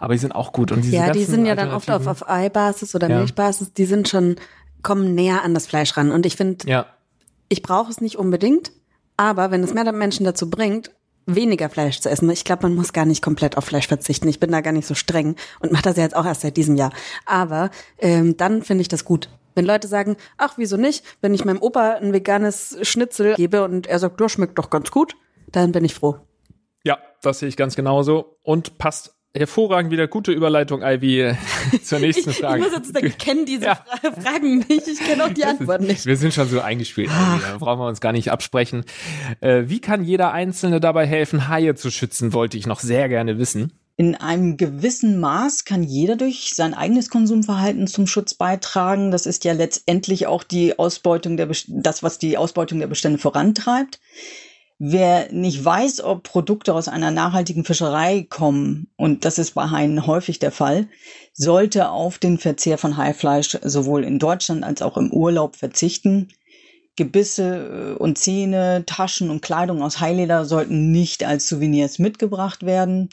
aber 0.00 0.14
die 0.14 0.18
sind 0.18 0.32
auch 0.34 0.52
gut. 0.52 0.72
Und 0.72 0.82
diese 0.82 0.96
Ja, 0.96 1.12
die 1.12 1.24
sind 1.24 1.44
ja 1.44 1.54
dann 1.54 1.70
oft 1.72 1.90
auf, 1.90 2.06
auf 2.06 2.28
Eibasis 2.28 2.94
oder 2.94 3.08
Ja. 3.10 3.18
Milchbasis. 3.18 3.74
Die 3.74 3.84
sind 3.84 4.08
schon, 4.08 4.36
kommen 4.82 5.14
näher 5.14 5.44
an 5.44 5.52
das 5.52 5.66
Fleisch 5.66 5.94
ran. 5.96 6.10
Und 6.10 6.24
ich 6.24 6.36
finde, 6.36 6.66
Ja, 6.66 6.86
ich 7.50 7.60
brauche 7.60 7.90
es 7.90 8.00
nicht 8.00 8.16
unbedingt, 8.16 8.72
aber 9.18 9.50
wenn 9.50 9.62
es 9.62 9.74
mehr 9.74 9.92
Menschen 9.92 10.24
dazu 10.24 10.48
bringt, 10.48 10.90
weniger 11.26 11.68
Fleisch 11.68 12.00
zu 12.00 12.08
essen, 12.08 12.30
ich 12.30 12.44
glaube, 12.44 12.62
man 12.62 12.74
muss 12.74 12.94
gar 12.94 13.04
nicht 13.04 13.22
komplett 13.22 13.58
auf 13.58 13.66
Fleisch 13.66 13.88
verzichten. 13.88 14.26
Ich 14.28 14.40
bin 14.40 14.50
da 14.50 14.62
gar 14.62 14.72
nicht 14.72 14.88
so 14.88 14.94
streng 14.94 15.36
und 15.60 15.70
mache 15.70 15.82
das 15.82 15.96
ja 15.96 16.02
jetzt 16.02 16.16
auch 16.16 16.24
erst 16.24 16.40
seit 16.40 16.56
diesem 16.56 16.76
Jahr. 16.76 16.92
Aber 17.26 17.70
ähm, 17.98 18.38
dann 18.38 18.62
finde 18.62 18.80
ich 18.80 18.88
das 18.88 19.04
gut. 19.04 19.28
Wenn 19.54 19.64
Leute 19.64 19.88
sagen, 19.88 20.16
ach, 20.38 20.54
wieso 20.56 20.76
nicht, 20.76 21.04
wenn 21.20 21.34
ich 21.34 21.44
meinem 21.44 21.60
Opa 21.62 21.92
ein 21.94 22.12
veganes 22.12 22.76
Schnitzel 22.82 23.34
gebe 23.34 23.64
und 23.64 23.86
er 23.86 23.98
sagt, 23.98 24.20
du 24.20 24.28
schmeckt 24.28 24.58
doch 24.58 24.70
ganz 24.70 24.90
gut, 24.90 25.14
dann 25.50 25.72
bin 25.72 25.84
ich 25.84 25.94
froh. 25.94 26.16
Ja, 26.84 26.98
das 27.22 27.38
sehe 27.40 27.48
ich 27.48 27.56
ganz 27.56 27.76
genauso 27.76 28.38
und 28.42 28.78
passt 28.78 29.14
hervorragend 29.34 29.90
wieder 29.90 30.08
gute 30.08 30.30
Überleitung, 30.30 30.82
Ivy, 30.82 31.34
zur 31.82 32.00
nächsten 32.00 32.30
Ich, 32.30 32.36
ich 32.36 32.42
Frage. 32.44 32.62
muss 32.62 32.72
jetzt 32.72 32.92
sagen, 32.92 33.06
ich 33.06 33.16
kenne 33.18 33.44
diese 33.46 33.64
Ja. 33.64 33.76
Fra 33.76 34.12
Fragen 34.12 34.58
nicht, 34.58 34.86
ich 34.88 34.98
kenne 34.98 35.24
auch 35.24 35.30
die 35.32 35.44
Antworten 35.44 35.86
nicht. 35.86 36.04
Wir 36.04 36.16
sind 36.18 36.34
schon 36.34 36.48
so 36.48 36.60
eingespielt, 36.60 37.08
Ivy, 37.08 37.40
da 37.42 37.56
brauchen 37.58 37.80
wir 37.80 37.86
uns 37.86 38.00
gar 38.02 38.12
nicht 38.12 38.30
absprechen. 38.30 38.84
Äh, 39.40 39.62
wie 39.68 39.80
kann 39.80 40.04
jeder 40.04 40.32
Einzelne 40.32 40.80
dabei 40.80 41.06
helfen, 41.06 41.48
Haie 41.48 41.74
zu 41.74 41.90
schützen, 41.90 42.34
wollte 42.34 42.58
ich 42.58 42.66
noch 42.66 42.80
sehr 42.80 43.08
gerne 43.08 43.38
wissen. 43.38 43.72
In 43.96 44.14
einem 44.14 44.56
gewissen 44.56 45.20
Maß 45.20 45.64
kann 45.64 45.82
jeder 45.82 46.16
durch 46.16 46.52
sein 46.54 46.72
eigenes 46.74 47.10
Konsumverhalten 47.10 47.86
zum 47.86 48.06
Schutz 48.06 48.34
beitragen. 48.34 49.10
Das 49.10 49.26
ist 49.26 49.44
ja 49.44 49.52
letztendlich 49.52 50.26
auch 50.26 50.44
die 50.44 50.78
Ausbeutung 50.78 51.36
der, 51.36 51.46
Best- 51.46 51.66
das, 51.68 52.02
was 52.02 52.18
die 52.18 52.38
Ausbeutung 52.38 52.78
der 52.78 52.86
Bestände 52.86 53.18
vorantreibt. 53.18 54.00
Wer 54.78 55.30
nicht 55.30 55.64
weiß, 55.64 56.02
ob 56.02 56.24
Produkte 56.24 56.74
aus 56.74 56.88
einer 56.88 57.12
nachhaltigen 57.12 57.64
Fischerei 57.64 58.26
kommen, 58.28 58.88
und 58.96 59.24
das 59.24 59.38
ist 59.38 59.52
bei 59.52 59.68
Haien 59.68 60.06
häufig 60.08 60.40
der 60.40 60.50
Fall, 60.50 60.88
sollte 61.34 61.90
auf 61.90 62.18
den 62.18 62.38
Verzehr 62.38 62.78
von 62.78 62.96
Haifleisch 62.96 63.56
sowohl 63.62 64.02
in 64.02 64.18
Deutschland 64.18 64.64
als 64.64 64.82
auch 64.82 64.96
im 64.96 65.12
Urlaub 65.12 65.54
verzichten. 65.54 66.28
Gebisse 66.96 67.94
äh, 67.96 67.98
und 67.98 68.18
Zähne, 68.18 68.84
Taschen 68.84 69.30
und 69.30 69.40
Kleidung 69.40 69.82
aus 69.82 70.00
Haileder 70.00 70.44
sollten 70.46 70.90
nicht 70.90 71.24
als 71.24 71.46
Souvenirs 71.46 71.98
mitgebracht 71.98 72.66
werden. 72.66 73.08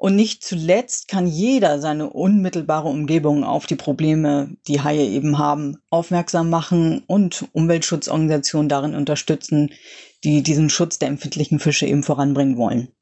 Und 0.00 0.14
nicht 0.14 0.44
zuletzt 0.44 1.08
kann 1.08 1.26
jeder 1.26 1.80
seine 1.80 2.10
unmittelbare 2.10 2.88
Umgebung 2.88 3.42
auf 3.42 3.66
die 3.66 3.74
Probleme, 3.74 4.56
die 4.68 4.80
Haie 4.80 5.04
eben 5.04 5.38
haben, 5.38 5.78
aufmerksam 5.90 6.50
machen 6.50 7.02
und 7.08 7.48
Umweltschutzorganisationen 7.52 8.68
darin 8.68 8.94
unterstützen, 8.94 9.70
die 10.22 10.44
diesen 10.44 10.70
Schutz 10.70 11.00
der 11.00 11.08
empfindlichen 11.08 11.58
Fische 11.58 11.86
eben 11.86 12.04
voranbringen 12.04 12.56
wollen. 12.56 12.92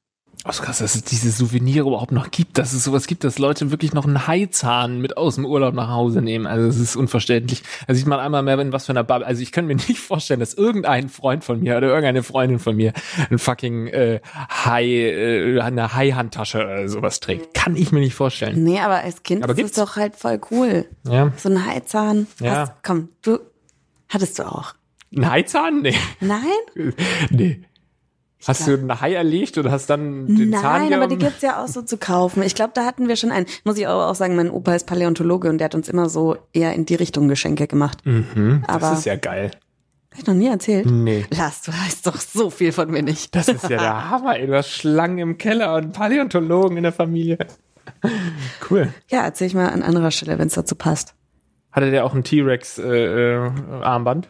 Ist 0.49 0.62
krass, 0.62 0.79
dass 0.79 0.94
es 0.94 1.03
diese 1.03 1.31
Souvenire 1.33 1.88
überhaupt 1.88 2.12
noch 2.12 2.31
gibt, 2.31 2.57
dass 2.57 2.72
es 2.72 2.85
sowas 2.85 3.09
gibt, 3.09 3.25
dass 3.25 3.38
Leute 3.38 3.72
wirklich 3.72 3.92
noch 3.92 4.05
einen 4.05 4.29
Haizahn 4.29 5.01
mit 5.01 5.16
aus 5.16 5.35
dem 5.35 5.44
Urlaub 5.44 5.75
nach 5.75 5.88
Hause 5.88 6.22
nehmen. 6.22 6.46
Also 6.46 6.68
es 6.68 6.79
ist 6.79 6.94
unverständlich. 6.94 7.64
Da 7.88 7.94
sieht 7.94 8.07
man 8.07 8.20
einmal 8.20 8.44
mehr, 8.44 8.57
in 8.61 8.72
was 8.72 8.87
für 8.87 8.92
einer 8.92 9.03
Bubble. 9.03 9.27
Also 9.27 9.42
ich 9.42 9.51
könnte 9.51 9.75
mir 9.75 9.81
nicht 9.88 9.99
vorstellen, 9.99 10.38
dass 10.38 10.55
irgendein 10.55 11.09
Freund 11.09 11.42
von 11.42 11.59
mir 11.61 11.77
oder 11.77 11.88
irgendeine 11.88 12.22
Freundin 12.22 12.61
von 12.61 12.77
mir 12.77 12.92
ein 13.29 13.38
fucking 13.38 13.88
äh, 13.88 14.20
Hai, 14.49 14.85
äh, 14.87 15.61
eine 15.61 15.94
Hai-Handtasche 15.94 16.59
oder 16.59 16.88
sowas 16.88 17.18
trägt. 17.18 17.53
Kann 17.55 17.75
ich 17.75 17.90
mir 17.90 18.01
nicht 18.01 18.14
vorstellen. 18.14 18.62
Nee, 18.62 18.79
aber 18.79 18.99
als 19.03 19.25
Kind 19.25 19.42
Aber 19.42 19.53
ist 19.53 19.57
gibt's? 19.57 19.77
es 19.77 19.85
doch 19.85 19.96
halt 19.96 20.14
voll 20.14 20.40
cool. 20.53 20.87
Ja. 21.09 21.33
So 21.37 21.49
ein 21.49 21.66
Heizahn. 21.66 22.29
Ja. 22.38 22.55
Hast, 22.55 22.72
komm, 22.85 23.09
du 23.22 23.40
hattest 24.09 24.38
du 24.38 24.44
auch. 24.44 24.75
Ein 25.14 25.29
Haizahn? 25.29 25.83
Nee. 25.83 25.96
Nein? 26.20 26.40
nee. 27.31 27.62
Hast 28.46 28.66
du 28.68 28.75
einen 28.75 29.01
Hai 29.01 29.14
erlegt 29.14 29.57
oder 29.59 29.70
hast 29.70 29.88
dann 29.88 30.27
den 30.27 30.53
Zahn 30.53 30.83
Nein, 30.83 30.94
aber 30.94 31.07
die 31.07 31.16
genommen? 31.16 31.31
gibt's 31.31 31.42
ja 31.42 31.62
auch 31.64 31.68
so 31.68 31.81
zu 31.83 31.96
kaufen. 31.96 32.42
Ich 32.42 32.55
glaube, 32.55 32.72
da 32.75 32.85
hatten 32.85 33.09
wir 33.09 33.16
schon 33.16 33.33
einen. 33.33 33.46
Muss 33.64 33.79
ich 33.79 33.88
aber 33.88 34.09
auch 34.09 34.14
sagen, 34.14 34.37
mein 34.37 34.51
Opa 34.51 34.75
ist 34.75 34.87
Paläontologe 34.87 35.49
und 35.49 35.59
der 35.59 35.66
hat 35.66 35.75
uns 35.75 35.88
immer 35.88 36.09
so 36.09 36.37
eher 36.53 36.75
in 36.75 36.85
die 36.87 36.94
Richtung 36.96 37.29
Geschenke 37.29 37.66
gemacht. 37.66 37.99
Mhm, 38.05 38.62
aber- 38.68 38.90
das 38.90 39.01
ist 39.01 39.05
ja 39.07 39.16
geil. 39.16 39.51
Hab 40.12 40.20
ich 40.20 40.27
noch 40.27 40.35
nie 40.35 40.49
erzählt? 40.49 40.87
Nee. 40.90 41.27
Lass, 41.37 41.62
du 41.62 41.72
weißt 41.72 42.07
doch 42.07 42.16
so 42.16 42.49
viel 42.51 42.72
von 42.72 42.90
mir 42.90 43.03
nicht. 43.03 43.35
Das 43.35 43.49
ist 43.49 43.64
ja 43.64 43.68
der 43.79 44.11
Hammer, 44.11 44.38
ey. 44.38 44.46
Du 44.46 44.55
hast 44.57 44.70
Schlangen 44.70 45.18
im 45.18 45.38
Keller 45.38 45.75
und 45.75 45.92
Paläontologen 45.92 46.77
in 46.77 46.83
der 46.85 46.92
Familie. 46.92 47.38
Cool. 48.68 48.88
Ja, 49.09 49.22
erzähl 49.22 49.46
ich 49.46 49.55
mal 49.55 49.68
an 49.68 49.83
anderer 49.83 50.11
Stelle, 50.11 50.38
wenn 50.38 50.49
es 50.49 50.55
dazu 50.55 50.75
passt. 50.75 51.14
Hatte 51.70 51.90
der 51.92 52.05
auch 52.05 52.14
ein 52.14 52.25
T-Rex-Armband? 52.25 54.29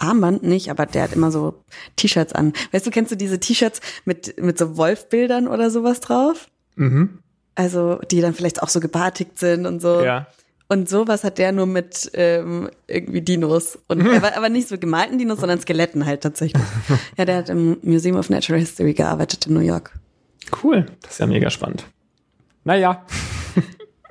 Armband 0.00 0.42
nicht, 0.42 0.70
aber 0.70 0.86
der 0.86 1.04
hat 1.04 1.12
immer 1.12 1.30
so 1.30 1.62
T-Shirts 1.96 2.32
an. 2.32 2.52
Weißt 2.72 2.86
du, 2.86 2.90
kennst 2.90 3.12
du 3.12 3.16
diese 3.16 3.38
T-Shirts 3.38 3.80
mit, 4.04 4.40
mit 4.40 4.58
so 4.58 4.76
Wolfbildern 4.76 5.48
oder 5.48 5.70
sowas 5.70 6.00
drauf? 6.00 6.48
mhm. 6.76 7.18
Also, 7.56 7.98
die 8.10 8.22
dann 8.22 8.32
vielleicht 8.32 8.62
auch 8.62 8.68
so 8.68 8.80
gebartigt 8.80 9.38
sind 9.38 9.66
und 9.66 9.82
so. 9.82 10.02
Ja. 10.02 10.28
Und 10.68 10.88
sowas 10.88 11.24
hat 11.24 11.36
der 11.36 11.52
nur 11.52 11.66
mit 11.66 12.10
ähm, 12.14 12.70
irgendwie 12.86 13.20
Dinos. 13.20 13.78
Und 13.88 14.06
aber, 14.06 14.36
aber 14.36 14.48
nicht 14.48 14.68
so 14.68 14.78
gemalten 14.78 15.18
Dinos, 15.18 15.40
sondern 15.40 15.60
Skeletten 15.60 16.06
halt 16.06 16.22
tatsächlich. 16.22 16.62
ja, 17.18 17.24
der 17.24 17.36
hat 17.36 17.48
im 17.48 17.76
Museum 17.82 18.16
of 18.16 18.30
Natural 18.30 18.60
History 18.60 18.94
gearbeitet 18.94 19.46
in 19.46 19.54
New 19.54 19.60
York. 19.60 19.92
Cool. 20.62 20.86
Das 21.02 21.12
ist 21.14 21.18
ja 21.18 21.26
mega 21.26 21.50
spannend. 21.50 21.84
Naja. 22.64 23.04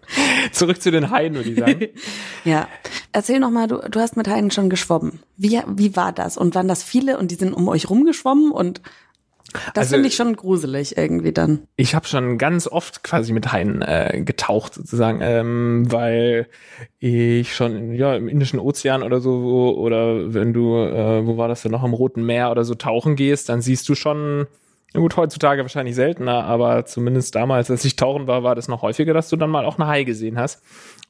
Zurück 0.51 0.81
zu 0.81 0.91
den 0.91 1.11
Haien, 1.11 1.35
würde 1.35 1.49
ich 1.49 1.59
sagen. 1.59 1.87
Ja. 2.45 2.67
Erzähl 3.11 3.39
noch 3.39 3.49
mal, 3.51 3.67
du, 3.67 3.77
du 3.89 3.99
hast 3.99 4.15
mit 4.17 4.27
Haien 4.27 4.49
schon 4.51 4.69
geschwommen. 4.69 5.19
Wie, 5.37 5.59
wie 5.67 5.95
war 5.95 6.11
das? 6.13 6.37
Und 6.37 6.55
waren 6.55 6.67
das 6.67 6.83
viele 6.83 7.17
und 7.17 7.31
die 7.31 7.35
sind 7.35 7.53
um 7.53 7.67
euch 7.67 7.89
rumgeschwommen? 7.89 8.51
Und 8.51 8.81
das 9.73 9.85
Also- 9.87 9.95
finde 9.95 10.07
ich 10.09 10.15
schon 10.15 10.35
gruselig 10.35 10.95
irgendwie 10.97 11.31
dann. 11.33 11.63
Ich 11.75 11.95
habe 11.95 12.05
schon 12.07 12.37
ganz 12.37 12.67
oft 12.67 13.03
quasi 13.03 13.33
mit 13.33 13.51
Haien 13.51 13.81
äh, 13.81 14.21
getaucht 14.23 14.75
sozusagen, 14.75 15.19
ähm, 15.21 15.91
weil 15.91 16.47
ich 16.99 17.55
schon 17.55 17.93
ja 17.93 18.15
im 18.15 18.27
Indischen 18.27 18.59
Ozean 18.59 19.01
oder 19.03 19.19
so 19.21 19.41
wo, 19.41 19.71
oder 19.71 20.33
wenn 20.33 20.53
du 20.53 20.75
äh, 20.77 21.25
wo 21.25 21.37
war 21.37 21.47
das 21.47 21.63
denn 21.63 21.71
noch 21.71 21.83
am 21.83 21.93
Roten 21.93 22.23
Meer 22.25 22.51
oder 22.51 22.63
so 22.63 22.75
tauchen 22.75 23.15
gehst, 23.15 23.49
dann 23.49 23.61
siehst 23.61 23.89
du 23.89 23.95
schon 23.95 24.45
gut 24.93 25.17
heutzutage 25.17 25.61
wahrscheinlich 25.61 25.95
seltener, 25.95 26.45
aber 26.45 26.85
zumindest 26.85 27.35
damals, 27.35 27.69
als 27.69 27.85
ich 27.85 27.95
tauchen 27.95 28.27
war, 28.27 28.43
war 28.43 28.55
das 28.55 28.67
noch 28.67 28.81
häufiger, 28.81 29.13
dass 29.13 29.29
du 29.29 29.35
dann 29.35 29.49
mal 29.49 29.65
auch 29.65 29.77
eine 29.77 29.87
Hai 29.87 30.03
gesehen 30.03 30.39
hast. 30.39 30.63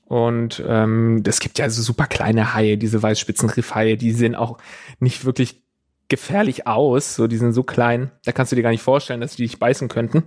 Und 0.06 0.64
ähm, 0.68 1.22
es 1.26 1.40
gibt 1.40 1.60
ja 1.60 1.70
so 1.70 1.82
super 1.82 2.08
kleine 2.08 2.54
Haie, 2.56 2.78
diese 2.78 3.02
Weißspitzenriffhaie, 3.02 3.96
die 3.96 4.12
sehen 4.12 4.36
auch 4.36 4.58
nicht 5.00 5.24
wirklich 5.24 5.64
gefährlich 6.10 6.68
aus. 6.68 7.16
So, 7.16 7.28
die 7.28 7.38
sind 7.38 7.54
so 7.54 7.64
klein, 7.64 8.12
da 8.26 8.32
kannst 8.32 8.52
du 8.52 8.56
dir 8.56 8.64
gar 8.64 8.72
nicht 8.72 8.82
vorstellen, 8.82 9.22
dass 9.22 9.36
die 9.36 9.44
dich 9.44 9.60
beißen 9.60 9.88
könnten. 9.88 10.24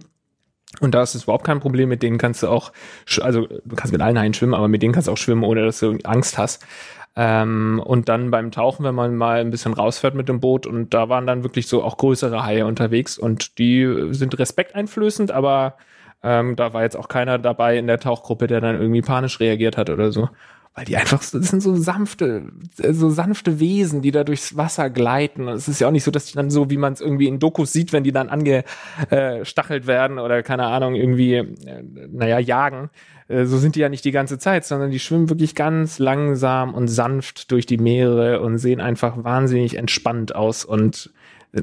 Und 0.80 0.94
da 0.94 1.02
ist 1.02 1.14
es 1.14 1.24
überhaupt 1.24 1.44
kein 1.44 1.60
Problem, 1.60 1.88
mit 1.88 2.02
denen 2.02 2.16
kannst 2.16 2.42
du 2.42 2.48
auch, 2.48 2.72
also 3.20 3.46
du 3.46 3.76
kannst 3.76 3.92
mit 3.92 4.00
allen 4.00 4.18
Haien 4.18 4.32
schwimmen, 4.32 4.54
aber 4.54 4.68
mit 4.68 4.82
denen 4.82 4.94
kannst 4.94 5.08
du 5.08 5.12
auch 5.12 5.18
schwimmen, 5.18 5.42
ohne 5.42 5.64
dass 5.64 5.80
du 5.80 5.98
Angst 6.04 6.38
hast. 6.38 6.64
Ähm, 7.14 7.82
und 7.84 8.08
dann 8.08 8.30
beim 8.30 8.50
Tauchen, 8.50 8.84
wenn 8.84 8.94
man 8.94 9.16
mal 9.16 9.40
ein 9.40 9.50
bisschen 9.50 9.74
rausfährt 9.74 10.14
mit 10.14 10.28
dem 10.28 10.40
Boot 10.40 10.66
und 10.66 10.94
da 10.94 11.08
waren 11.10 11.26
dann 11.26 11.42
wirklich 11.42 11.66
so 11.66 11.82
auch 11.82 11.98
größere 11.98 12.44
Haie 12.44 12.64
unterwegs 12.64 13.18
und 13.18 13.58
die 13.58 14.08
sind 14.10 14.38
respekteinflößend, 14.38 15.30
aber 15.30 15.76
ähm, 16.22 16.56
da 16.56 16.72
war 16.72 16.82
jetzt 16.82 16.96
auch 16.96 17.08
keiner 17.08 17.38
dabei 17.38 17.76
in 17.76 17.86
der 17.86 17.98
Tauchgruppe, 17.98 18.46
der 18.46 18.60
dann 18.60 18.80
irgendwie 18.80 19.02
panisch 19.02 19.40
reagiert 19.40 19.76
hat 19.76 19.90
oder 19.90 20.10
so. 20.10 20.30
Weil 20.74 20.86
die 20.86 20.96
einfach, 20.96 21.20
so- 21.20 21.38
das 21.38 21.48
sind 21.48 21.60
so 21.62 21.76
sanfte, 21.76 22.44
äh, 22.78 22.92
so 22.94 23.10
sanfte 23.10 23.60
Wesen, 23.60 24.00
die 24.00 24.10
da 24.10 24.24
durchs 24.24 24.56
Wasser 24.56 24.88
gleiten. 24.88 25.48
Und 25.48 25.54
es 25.54 25.68
ist 25.68 25.80
ja 25.80 25.88
auch 25.88 25.92
nicht 25.92 26.04
so, 26.04 26.10
dass 26.10 26.26
die 26.26 26.34
dann 26.34 26.50
so, 26.50 26.70
wie 26.70 26.78
man 26.78 26.94
es 26.94 27.00
irgendwie 27.02 27.28
in 27.28 27.38
Dokus 27.38 27.72
sieht, 27.72 27.92
wenn 27.92 28.04
die 28.04 28.12
dann 28.12 28.30
angestachelt 28.30 29.86
werden 29.86 30.18
oder 30.18 30.42
keine 30.42 30.66
Ahnung, 30.66 30.94
irgendwie, 30.94 31.34
äh, 31.34 31.82
naja, 32.10 32.38
jagen. 32.38 32.90
Äh, 33.28 33.44
So 33.44 33.58
sind 33.58 33.76
die 33.76 33.80
ja 33.80 33.88
nicht 33.88 34.04
die 34.04 34.12
ganze 34.12 34.38
Zeit, 34.38 34.64
sondern 34.64 34.90
die 34.90 34.98
schwimmen 34.98 35.28
wirklich 35.28 35.54
ganz 35.54 35.98
langsam 35.98 36.74
und 36.74 36.88
sanft 36.88 37.50
durch 37.50 37.66
die 37.66 37.78
Meere 37.78 38.40
und 38.40 38.58
sehen 38.58 38.80
einfach 38.80 39.22
wahnsinnig 39.22 39.76
entspannt 39.76 40.34
aus 40.34 40.64
und 40.64 41.10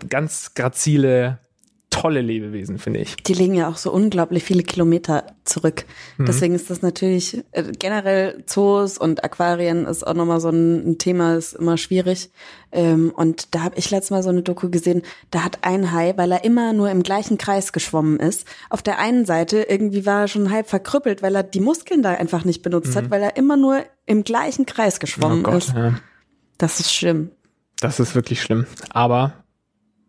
ganz 0.09 0.53
grazile, 0.53 1.39
tolle 1.89 2.21
Lebewesen, 2.21 2.77
finde 2.77 2.99
ich. 2.99 3.15
Die 3.17 3.33
legen 3.33 3.55
ja 3.55 3.67
auch 3.67 3.77
so 3.77 3.91
unglaublich 3.91 4.43
viele 4.43 4.63
Kilometer 4.63 5.25
zurück. 5.43 5.85
Deswegen 6.19 6.53
ist 6.53 6.69
das 6.69 6.81
natürlich 6.81 7.43
äh, 7.51 7.63
generell 7.77 8.43
Zoos 8.45 8.97
und 8.97 9.23
Aquarien 9.23 9.85
ist 9.85 10.05
auch 10.05 10.13
nochmal 10.13 10.39
so 10.39 10.49
ein, 10.49 10.91
ein 10.91 10.97
Thema, 10.99 11.35
ist 11.35 11.53
immer 11.53 11.77
schwierig. 11.77 12.29
Ähm, 12.71 13.11
und 13.15 13.55
da 13.55 13.61
habe 13.61 13.77
ich 13.77 13.89
letztes 13.89 14.11
Mal 14.11 14.21
so 14.21 14.29
eine 14.29 14.43
Doku 14.43 14.69
gesehen, 14.69 15.01
da 15.31 15.43
hat 15.43 15.59
ein 15.63 15.91
Hai, 15.91 16.13
weil 16.15 16.31
er 16.31 16.43
immer 16.43 16.73
nur 16.73 16.91
im 16.91 17.01
gleichen 17.01 17.37
Kreis 17.37 17.73
geschwommen 17.73 18.19
ist, 18.19 18.47
auf 18.69 18.83
der 18.83 18.99
einen 18.99 19.25
Seite 19.25 19.63
irgendwie 19.63 20.05
war 20.05 20.21
er 20.21 20.27
schon 20.27 20.51
halb 20.51 20.69
verkrüppelt, 20.69 21.23
weil 21.23 21.35
er 21.35 21.43
die 21.43 21.61
Muskeln 21.61 22.03
da 22.03 22.11
einfach 22.11 22.45
nicht 22.45 22.61
benutzt 22.61 22.95
hat, 22.95 23.09
weil 23.09 23.21
er 23.21 23.35
immer 23.35 23.57
nur 23.57 23.83
im 24.05 24.23
gleichen 24.23 24.65
Kreis 24.65 24.99
geschwommen 24.99 25.45
ist. 25.45 25.73
ja. 25.75 25.99
Das 26.59 26.79
ist 26.79 26.93
schlimm. 26.93 27.31
Das 27.79 27.99
ist 27.99 28.13
wirklich 28.15 28.41
schlimm. 28.41 28.65
Aber 28.89 29.33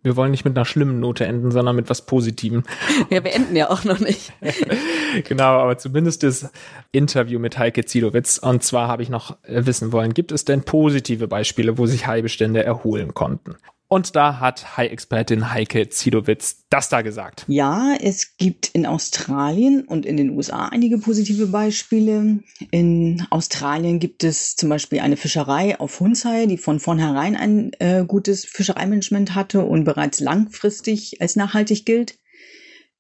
wir 0.02 0.16
wollen 0.16 0.30
nicht 0.30 0.44
mit 0.44 0.56
einer 0.56 0.64
schlimmen 0.64 1.00
Note 1.00 1.26
enden, 1.26 1.50
sondern 1.50 1.76
mit 1.76 1.90
was 1.90 2.06
Positivem. 2.06 2.62
Ja, 3.10 3.22
wir 3.22 3.34
enden 3.34 3.54
ja 3.54 3.70
auch 3.70 3.84
noch 3.84 3.98
nicht. 3.98 4.32
genau, 5.28 5.60
aber 5.60 5.76
zumindest 5.78 6.22
das 6.22 6.50
Interview 6.92 7.38
mit 7.38 7.58
Heike 7.58 7.84
Zielowitz. 7.84 8.38
Und 8.38 8.62
zwar 8.62 8.88
habe 8.88 9.02
ich 9.02 9.10
noch 9.10 9.36
wissen 9.46 9.92
wollen, 9.92 10.14
gibt 10.14 10.32
es 10.32 10.44
denn 10.44 10.62
positive 10.62 11.28
Beispiele, 11.28 11.76
wo 11.76 11.86
sich 11.86 12.06
Haibestände 12.06 12.64
erholen 12.64 13.14
konnten? 13.14 13.56
Und 13.92 14.14
da 14.14 14.38
hat 14.38 14.76
Hai-Expertin 14.76 15.52
Heike 15.52 15.88
Zielowitz 15.88 16.64
das 16.70 16.88
da 16.90 17.02
gesagt. 17.02 17.44
Ja, 17.48 17.96
es 18.00 18.36
gibt 18.36 18.68
in 18.68 18.86
Australien 18.86 19.82
und 19.82 20.06
in 20.06 20.16
den 20.16 20.30
USA 20.30 20.68
einige 20.68 20.98
positive 20.98 21.48
Beispiele. 21.48 22.38
In 22.70 23.26
Australien 23.30 23.98
gibt 23.98 24.22
es 24.22 24.54
zum 24.54 24.68
Beispiel 24.68 25.00
eine 25.00 25.16
Fischerei 25.16 25.80
auf 25.80 25.98
Hunshaie, 25.98 26.46
die 26.46 26.56
von 26.56 26.78
vornherein 26.78 27.34
ein 27.34 27.72
äh, 27.80 28.04
gutes 28.06 28.44
Fischereimanagement 28.44 29.34
hatte 29.34 29.64
und 29.64 29.82
bereits 29.82 30.20
langfristig 30.20 31.20
als 31.20 31.34
nachhaltig 31.34 31.84
gilt. 31.84 32.16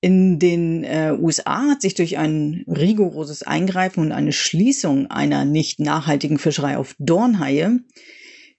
In 0.00 0.40
den 0.40 0.82
äh, 0.82 1.16
USA 1.16 1.68
hat 1.68 1.82
sich 1.82 1.94
durch 1.94 2.18
ein 2.18 2.64
rigoroses 2.66 3.44
Eingreifen 3.44 4.00
und 4.00 4.10
eine 4.10 4.32
Schließung 4.32 5.08
einer 5.08 5.44
nicht 5.44 5.78
nachhaltigen 5.78 6.40
Fischerei 6.40 6.76
auf 6.76 6.96
Dornhaie 6.98 7.78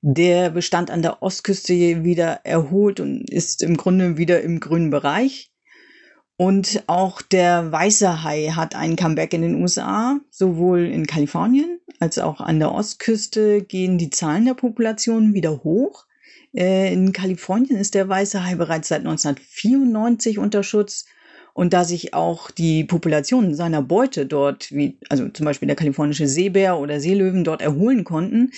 der 0.02 0.50
Bestand 0.50 0.90
an 0.90 1.02
der 1.02 1.22
Ostküste 1.22 2.04
wieder 2.04 2.42
erholt 2.44 3.00
und 3.00 3.30
ist 3.30 3.62
im 3.62 3.78
Grunde 3.78 4.18
wieder 4.18 4.42
im 4.42 4.60
grünen 4.60 4.90
Bereich. 4.90 5.52
Und 6.38 6.84
auch 6.88 7.22
der 7.22 7.72
weiße 7.72 8.24
Hai 8.24 8.48
hat 8.56 8.76
ein 8.76 8.96
Comeback 8.96 9.34
in 9.34 9.44
den 9.44 9.62
USA, 9.62 10.20
sowohl 10.32 10.86
in 10.86 11.06
Kalifornien 11.06 11.80
als 12.02 12.18
auch 12.18 12.42
an 12.42 12.58
der 12.58 12.72
Ostküste 12.72 13.62
gehen 13.62 14.00
die 14.00 14.10
Zahlen 14.10 14.46
der 14.46 14.56
Population 14.56 15.36
wieder 15.36 15.64
hoch. 15.64 16.08
Äh, 16.52 16.92
In 16.92 17.14
Kalifornien 17.14 17.78
ist 17.78 17.94
der 17.94 18.10
weiße 18.10 18.44
Hai 18.44 18.56
bereits 18.56 18.88
seit 18.88 19.02
1994 19.02 20.40
unter 20.40 20.64
Schutz. 20.64 21.06
Und 21.54 21.74
da 21.74 21.84
sich 21.84 22.14
auch 22.14 22.52
die 22.52 22.84
Population 22.84 23.54
seiner 23.56 23.82
Beute 23.82 24.26
dort, 24.26 24.72
wie 24.72 24.98
also 25.10 25.30
zum 25.30 25.46
Beispiel 25.46 25.68
der 25.68 25.76
kalifornische 25.76 26.28
Seebär 26.28 26.80
oder 26.80 27.00
Seelöwen 27.00 27.44
dort 27.44 27.62
erholen 27.62 28.04
konnten, 28.04 28.52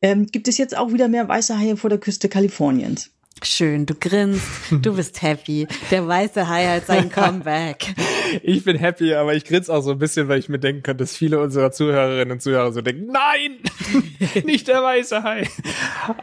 ähm, 0.00 0.26
gibt 0.26 0.48
es 0.48 0.58
jetzt 0.58 0.76
auch 0.76 0.92
wieder 0.92 1.08
mehr 1.08 1.28
weiße 1.28 1.58
Haie 1.58 1.76
vor 1.76 1.90
der 1.90 1.98
Küste 1.98 2.28
Kaliforniens. 2.28 3.10
Schön, 3.44 3.86
du 3.86 3.94
grinst, 3.94 4.46
du 4.70 4.94
bist 4.96 5.20
happy. 5.20 5.66
Der 5.90 6.06
weiße 6.06 6.48
Hai 6.48 6.66
hat 6.66 6.86
sein 6.86 7.10
Comeback. 7.12 7.92
Ich 8.42 8.64
bin 8.64 8.76
happy, 8.76 9.14
aber 9.14 9.34
ich 9.34 9.44
grinse 9.44 9.72
auch 9.74 9.82
so 9.82 9.90
ein 9.90 9.98
bisschen, 9.98 10.28
weil 10.28 10.38
ich 10.38 10.48
mir 10.48 10.60
denken 10.60 10.84
kann, 10.84 10.96
dass 10.96 11.16
viele 11.16 11.40
unserer 11.40 11.72
Zuhörerinnen 11.72 12.32
und 12.32 12.40
Zuhörer 12.40 12.72
so 12.72 12.82
denken, 12.82 13.10
nein, 13.12 13.58
nicht 14.44 14.68
der 14.68 14.82
weiße 14.82 15.24
Hai. 15.24 15.48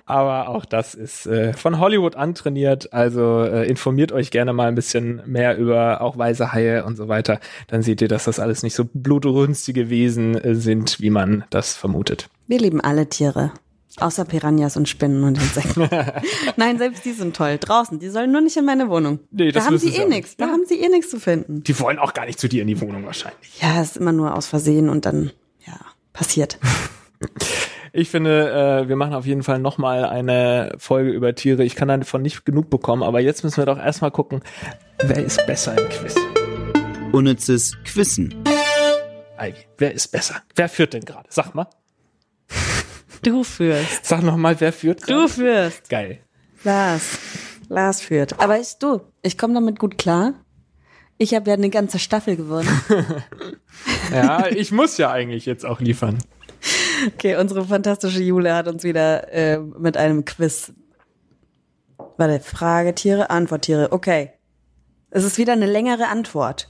Aber 0.05 0.47
auch 0.47 0.63
das 0.63 0.95
ist 0.95 1.25
äh, 1.27 1.53
von 1.53 1.79
Hollywood 1.79 2.15
antrainiert, 2.15 2.93
also 2.93 3.43
äh, 3.43 3.67
informiert 3.67 4.13
euch 4.13 4.32
gerne 4.32 4.53
mal 4.53 4.69
ein 4.69 4.75
bisschen 4.75 5.21
mehr 5.25 5.58
über 5.58 6.01
auch 6.01 6.17
weiße 6.17 6.53
Haie 6.53 6.86
und 6.86 6.95
so 6.95 7.10
weiter. 7.10 7.39
Dann 7.67 7.82
seht 7.82 8.01
ihr, 8.01 8.08
dass 8.08 8.23
das 8.23 8.39
alles 8.39 8.63
nicht 8.63 8.75
so 8.75 8.86
blutrünstige 8.91 9.89
Wesen 9.89 10.36
äh, 10.36 10.55
sind, 10.55 11.01
wie 11.01 11.10
man 11.10 11.43
das 11.49 11.75
vermutet. 11.75 12.29
Wir 12.47 12.60
lieben 12.60 12.82
alle 12.82 13.10
Tiere. 13.10 13.51
Außer 13.97 14.23
Piranhas 14.25 14.78
und 14.78 14.88
Spinnen 14.88 15.23
und 15.23 15.38
Insekten. 15.38 15.89
Nein, 16.58 16.78
selbst 16.78 17.06
die 17.06 17.13
sind 17.13 17.36
toll. 17.36 17.58
Draußen. 17.60 17.99
Die 17.99 18.10
sollen 18.10 18.32
nur 18.32 18.41
nicht 18.41 18.56
in 18.56 18.65
meine 18.65 18.89
Wohnung. 18.89 19.19
Nee, 19.32 19.52
das 19.52 19.63
da 19.63 19.69
haben 19.69 19.78
sie 19.80 19.95
eh 19.95 20.06
nichts. 20.06 20.38
Da 20.38 20.45
nicht. 20.45 20.54
haben 20.54 20.65
sie 20.67 20.80
eh 20.80 20.89
nichts 20.89 21.10
zu 21.10 21.19
finden. 21.19 21.63
Die 21.63 21.80
wollen 21.80 21.97
auch 21.97 22.13
gar 22.13 22.25
nicht 22.25 22.39
zu 22.39 22.47
dir 22.47 22.62
in 22.62 22.67
die 22.67 22.80
Wohnung 22.82 23.06
wahrscheinlich. 23.06 23.60
Ja, 23.62 23.82
ist 23.82 23.97
immer 23.97 24.12
nur 24.12 24.36
aus 24.36 24.47
Versehen 24.47 24.89
und 24.89 25.06
dann, 25.06 25.32
ja, 25.65 25.80
passiert. 26.13 26.60
Ich 27.91 28.10
finde, 28.12 28.84
äh, 28.84 28.88
wir 28.88 28.95
machen 28.95 29.15
auf 29.15 29.25
jeden 29.25 29.41
Fall 29.41 29.58
nochmal 29.58 30.06
eine 30.06 30.75
Folge 30.78 31.10
über 31.10 31.34
Tiere. 31.34 31.63
Ich 31.63 31.75
kann 31.75 31.88
davon 31.88 32.21
nicht 32.21 32.45
genug 32.45 32.69
bekommen, 32.69 33.02
aber 33.02 33.19
jetzt 33.19 33.43
müssen 33.43 33.58
wir 33.58 33.65
doch 33.65 33.80
erstmal 33.80 34.12
gucken, 34.12 34.41
wer 35.02 35.17
ist 35.17 35.43
besser 35.47 35.75
im 35.75 35.89
Quiz? 35.89 36.15
Unnützes 37.12 37.75
Quissen. 37.84 38.43
Ivy, 39.39 39.65
wer 39.80 39.93
ist 39.93 40.10
besser? 40.10 40.36
Wer 40.56 40.69
führt 40.69 40.93
denn 40.93 41.04
gerade? 41.04 41.28
Sag 41.30 41.56
mal. 41.56 41.67
Du 43.21 43.43
führst. 43.43 44.05
Sag 44.05 44.23
noch 44.23 44.38
mal, 44.38 44.60
wer 44.60 44.73
führt 44.73 45.01
gerade? 45.01 45.21
Du 45.21 45.27
führst. 45.27 45.89
Geil. 45.89 46.19
Lars. 46.63 47.19
Lars 47.67 48.01
führt. 48.01 48.39
Aber 48.39 48.60
ich, 48.60 48.77
du, 48.79 49.01
ich 49.21 49.38
komme 49.38 49.53
damit 49.53 49.79
gut 49.79 49.97
klar. 49.97 50.34
Ich 51.17 51.34
habe 51.34 51.49
ja 51.49 51.55
eine 51.55 51.69
ganze 51.69 51.99
Staffel 51.99 52.36
gewonnen. 52.36 52.69
Ja, 54.12 54.47
ich 54.47 54.71
muss 54.71 54.97
ja 54.97 55.12
eigentlich 55.12 55.45
jetzt 55.45 55.65
auch 55.65 55.79
liefern. 55.79 56.17
Okay, 57.08 57.38
unsere 57.38 57.65
fantastische 57.65 58.21
Jule 58.21 58.53
hat 58.55 58.67
uns 58.67 58.84
wieder 58.84 59.32
äh, 59.32 59.60
mit 59.60 59.97
einem 59.97 60.25
Quiz. 60.25 60.73
Warte, 62.17 62.39
Fragetiere, 62.39 63.29
Antworttiere. 63.29 63.91
Okay. 63.91 64.32
Es 65.12 65.23
ist 65.23 65.38
wieder 65.38 65.53
eine 65.53 65.65
längere 65.65 66.08
Antwort. 66.08 66.67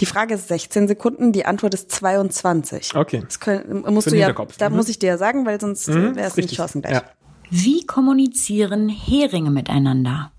Die 0.00 0.06
Frage 0.06 0.34
ist 0.34 0.48
16 0.48 0.86
Sekunden, 0.88 1.32
die 1.32 1.44
Antwort 1.44 1.74
ist 1.74 1.90
22. 1.90 2.94
Okay. 2.94 3.22
Das 3.24 3.40
können, 3.40 3.82
musst 3.92 4.04
Für 4.04 4.10
du 4.10 4.16
ja, 4.18 4.32
da 4.58 4.70
Mhm. 4.70 4.76
muss 4.76 4.88
ich 4.88 4.98
dir 4.98 5.06
ja 5.08 5.18
sagen, 5.18 5.44
weil 5.46 5.60
sonst 5.60 5.88
Mhm, 5.88 6.12
äh, 6.12 6.16
wäre 6.16 6.26
es 6.28 6.28
ist 6.28 6.36
nicht 6.36 6.54
chancengleich. 6.56 6.92
Ja. 6.94 7.02
Wie 7.50 7.84
kommunizieren 7.86 8.88
Heringe 8.88 9.50
miteinander? 9.50 10.30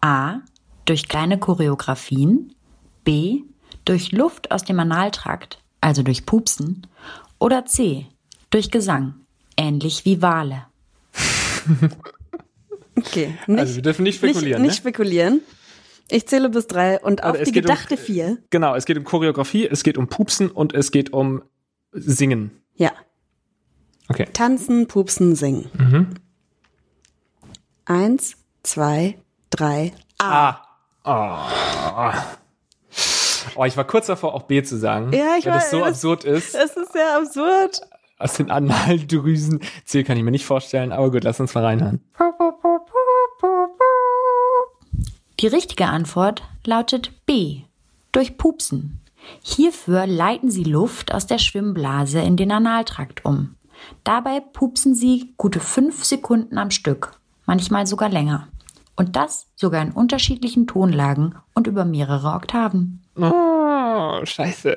A. 0.00 0.36
Durch 0.86 1.08
kleine 1.08 1.38
Choreografien. 1.38 2.54
B. 3.04 3.42
Durch 3.84 4.12
Luft 4.12 4.50
aus 4.52 4.62
dem 4.64 4.78
Analtrakt, 4.80 5.58
also 5.80 6.02
durch 6.02 6.24
Pupsen. 6.24 6.86
Oder 7.38 7.66
C. 7.66 8.06
Durch 8.50 8.70
Gesang, 8.70 9.14
ähnlich 9.56 10.04
wie 10.04 10.22
Wale. 10.22 10.66
Okay. 12.94 13.34
Nicht, 13.46 13.58
Also 13.58 13.74
wir 13.76 13.82
dürfen 13.82 14.02
nicht 14.02 14.16
spekulieren, 14.16 14.60
Nicht, 14.62 14.70
nicht 14.72 14.84
ne? 14.84 14.90
spekulieren. 14.90 15.40
Ich 16.10 16.26
zähle 16.28 16.50
bis 16.50 16.66
drei 16.66 17.00
und 17.00 17.22
auf 17.22 17.30
Also 17.32 17.42
es 17.42 17.46
die 17.48 17.52
geht 17.52 17.64
um- 17.64 17.70
gedachte 17.70 17.96
vier. 17.96 18.38
Genau, 18.50 18.74
es 18.74 18.84
geht 18.84 18.98
um 18.98 19.04
Choreografie, 19.04 19.66
es 19.66 19.82
geht 19.82 19.96
um 19.98 20.08
Pupsen 20.08 20.50
und 20.50 20.74
es 20.74 20.90
geht 20.90 21.12
um 21.12 21.42
Singen. 21.92 22.50
Ja. 22.74 22.92
Okay. 24.08 24.26
Tanzen, 24.32 24.88
pupsen, 24.88 25.34
singen. 25.36 25.70
Mhm. 25.78 26.14
Eins, 27.84 28.34
zwei, 28.62 29.18
drei. 29.50 29.92
Ah. 30.18 30.58
Oh. 31.04 31.38
oh, 33.56 33.64
ich 33.64 33.76
war 33.76 33.84
kurz 33.84 34.06
davor, 34.06 34.34
auch 34.34 34.42
B 34.44 34.62
zu 34.62 34.76
sagen. 34.78 35.12
Ja, 35.12 35.36
ich 35.38 35.46
weil 35.46 35.52
das 35.54 35.64
weiß, 35.64 35.70
so 35.70 35.78
das- 35.80 35.88
absurd 35.88 36.24
ist. 36.24 36.54
Es 36.54 36.76
ist 36.76 36.92
sehr 36.92 37.16
absurd. 37.16 37.80
Aus 38.18 38.34
den 38.34 38.50
Analdrüsen. 38.52 39.60
C 39.84 40.04
kann 40.04 40.16
ich 40.16 40.22
mir 40.22 40.30
nicht 40.30 40.44
vorstellen, 40.46 40.92
aber 40.92 41.10
gut, 41.10 41.24
lass 41.24 41.40
uns 41.40 41.54
mal 41.54 41.64
reinhören. 41.64 42.00
Die 45.42 45.48
richtige 45.48 45.88
Antwort 45.88 46.44
lautet 46.64 47.26
B. 47.26 47.62
Durch 48.12 48.38
Pupsen. 48.38 49.00
Hierfür 49.42 50.06
leiten 50.06 50.52
sie 50.52 50.62
Luft 50.62 51.12
aus 51.12 51.26
der 51.26 51.38
Schwimmblase 51.38 52.20
in 52.20 52.36
den 52.36 52.52
Analtrakt 52.52 53.24
um. 53.24 53.56
Dabei 54.04 54.38
pupsen 54.38 54.94
sie 54.94 55.34
gute 55.36 55.58
fünf 55.58 56.04
Sekunden 56.04 56.58
am 56.58 56.70
Stück, 56.70 57.18
manchmal 57.44 57.88
sogar 57.88 58.08
länger. 58.08 58.46
Und 58.94 59.16
das 59.16 59.48
sogar 59.56 59.82
in 59.82 59.90
unterschiedlichen 59.90 60.68
Tonlagen 60.68 61.34
und 61.54 61.66
über 61.66 61.84
mehrere 61.84 62.34
Oktaven. 62.34 63.02
Oh, 63.16 64.24
scheiße. 64.24 64.76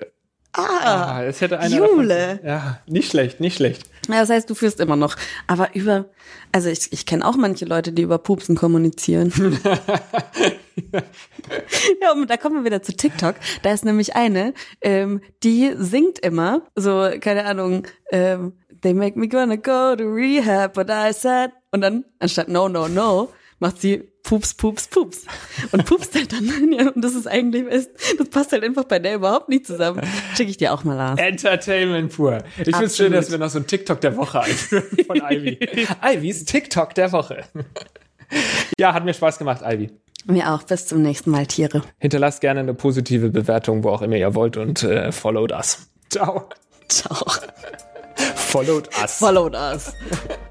Ah, 0.58 1.24
es 1.24 1.42
hätte 1.42 1.60
einer 1.60 1.76
Jule. 1.76 2.40
Davon, 2.42 2.48
ja, 2.48 2.80
nicht 2.88 3.10
schlecht, 3.10 3.40
nicht 3.40 3.58
schlecht. 3.58 3.90
Ja, 4.08 4.22
das 4.22 4.30
heißt, 4.30 4.50
du 4.50 4.56
führst 4.56 4.80
immer 4.80 4.96
noch. 4.96 5.16
Aber 5.48 5.76
über, 5.76 6.06
also 6.52 6.70
ich, 6.70 6.94
ich 6.94 7.06
kenne 7.06 7.28
auch 7.28 7.36
manche 7.36 7.66
Leute, 7.66 7.92
die 7.92 8.04
über 8.04 8.18
Pupsen 8.18 8.56
kommunizieren. 8.56 9.34
ja, 12.02 12.12
und 12.14 12.30
da 12.30 12.38
kommen 12.38 12.56
wir 12.58 12.64
wieder 12.66 12.82
zu 12.82 12.96
TikTok. 12.96 13.36
Da 13.64 13.74
ist 13.74 13.86
nämlich 13.86 14.16
eine, 14.16 14.54
ähm, 14.82 15.22
die 15.44 15.74
singt 15.78 16.20
immer, 16.20 16.62
so, 16.76 17.10
keine 17.20 17.46
Ahnung, 17.46 17.88
ähm, 18.12 18.54
they 18.82 18.94
make 18.94 19.20
me 19.20 19.28
gonna 19.28 19.56
go 19.56 19.96
to 19.96 20.04
rehab, 20.04 20.74
but 20.74 20.90
I 20.90 21.12
said, 21.12 21.52
und 21.72 21.82
dann, 21.82 22.06
anstatt 22.20 22.48
no, 22.48 22.70
no, 22.70 22.88
no, 22.88 23.30
macht 23.60 23.80
sie 23.82 24.10
Pups, 24.24 24.56
Pups, 24.56 24.88
Pups. 24.88 25.26
Und 25.72 25.86
pupst 25.86 26.16
halt 26.16 26.34
dann. 26.34 26.74
Ja, 26.74 26.90
und 26.90 27.02
das 27.04 27.14
ist 27.14 27.28
eigentlich, 27.28 27.66
das 28.18 28.30
passt 28.30 28.52
halt 28.52 28.64
einfach 28.64 28.86
bei 28.86 28.98
der 28.98 29.16
überhaupt 29.16 29.50
nicht 29.50 29.68
zusammen. 29.68 30.02
Schicke 30.36 30.50
ich 30.50 30.58
dir 30.58 30.74
auch 30.74 30.84
mal 30.84 31.14
aus. 31.14 31.20
Entertainment 31.20 32.12
pur. 32.12 32.40
Ich 32.58 32.64
finde 32.66 32.86
es 32.86 32.98
schön, 32.98 33.12
dass 33.12 33.30
wir 33.30 33.38
noch 33.38 33.50
so 33.50 33.60
ein 33.60 33.68
TikTok 33.68 34.02
der 34.02 34.18
Woche 34.18 34.42
einführen 34.42 34.98
von 35.06 35.18
Ivy. 35.18 35.60
Ivys 36.04 36.46
TikTok 36.46 36.96
der 36.96 37.12
Woche. 37.12 37.44
ja, 38.80 38.94
hat 38.94 39.06
mir 39.06 39.14
Spaß 39.14 39.38
gemacht, 39.38 39.62
Ivy. 39.64 39.92
Mir 40.26 40.52
auch. 40.52 40.64
Bis 40.64 40.88
zum 40.88 41.04
nächsten 41.04 41.30
Mal, 41.30 41.46
Tiere. 41.46 41.84
Hinterlasst 42.00 42.42
gerne 42.42 42.62
eine 42.62 42.74
positive 42.74 43.30
Bewertung, 43.30 43.84
wo 43.84 43.90
auch 43.90 44.02
immer 44.02 44.16
ihr 44.16 44.34
wollt 44.34 44.58
und 44.58 44.82
äh, 44.82 45.12
followt 45.12 45.52
us. 45.52 45.88
Ciao. 46.10 46.50
Ciao. 46.90 47.28
Followed 48.36 48.90
us. 49.02 49.18
Followed 49.20 49.54
us. 49.54 49.94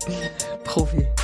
Profi. 0.64 1.04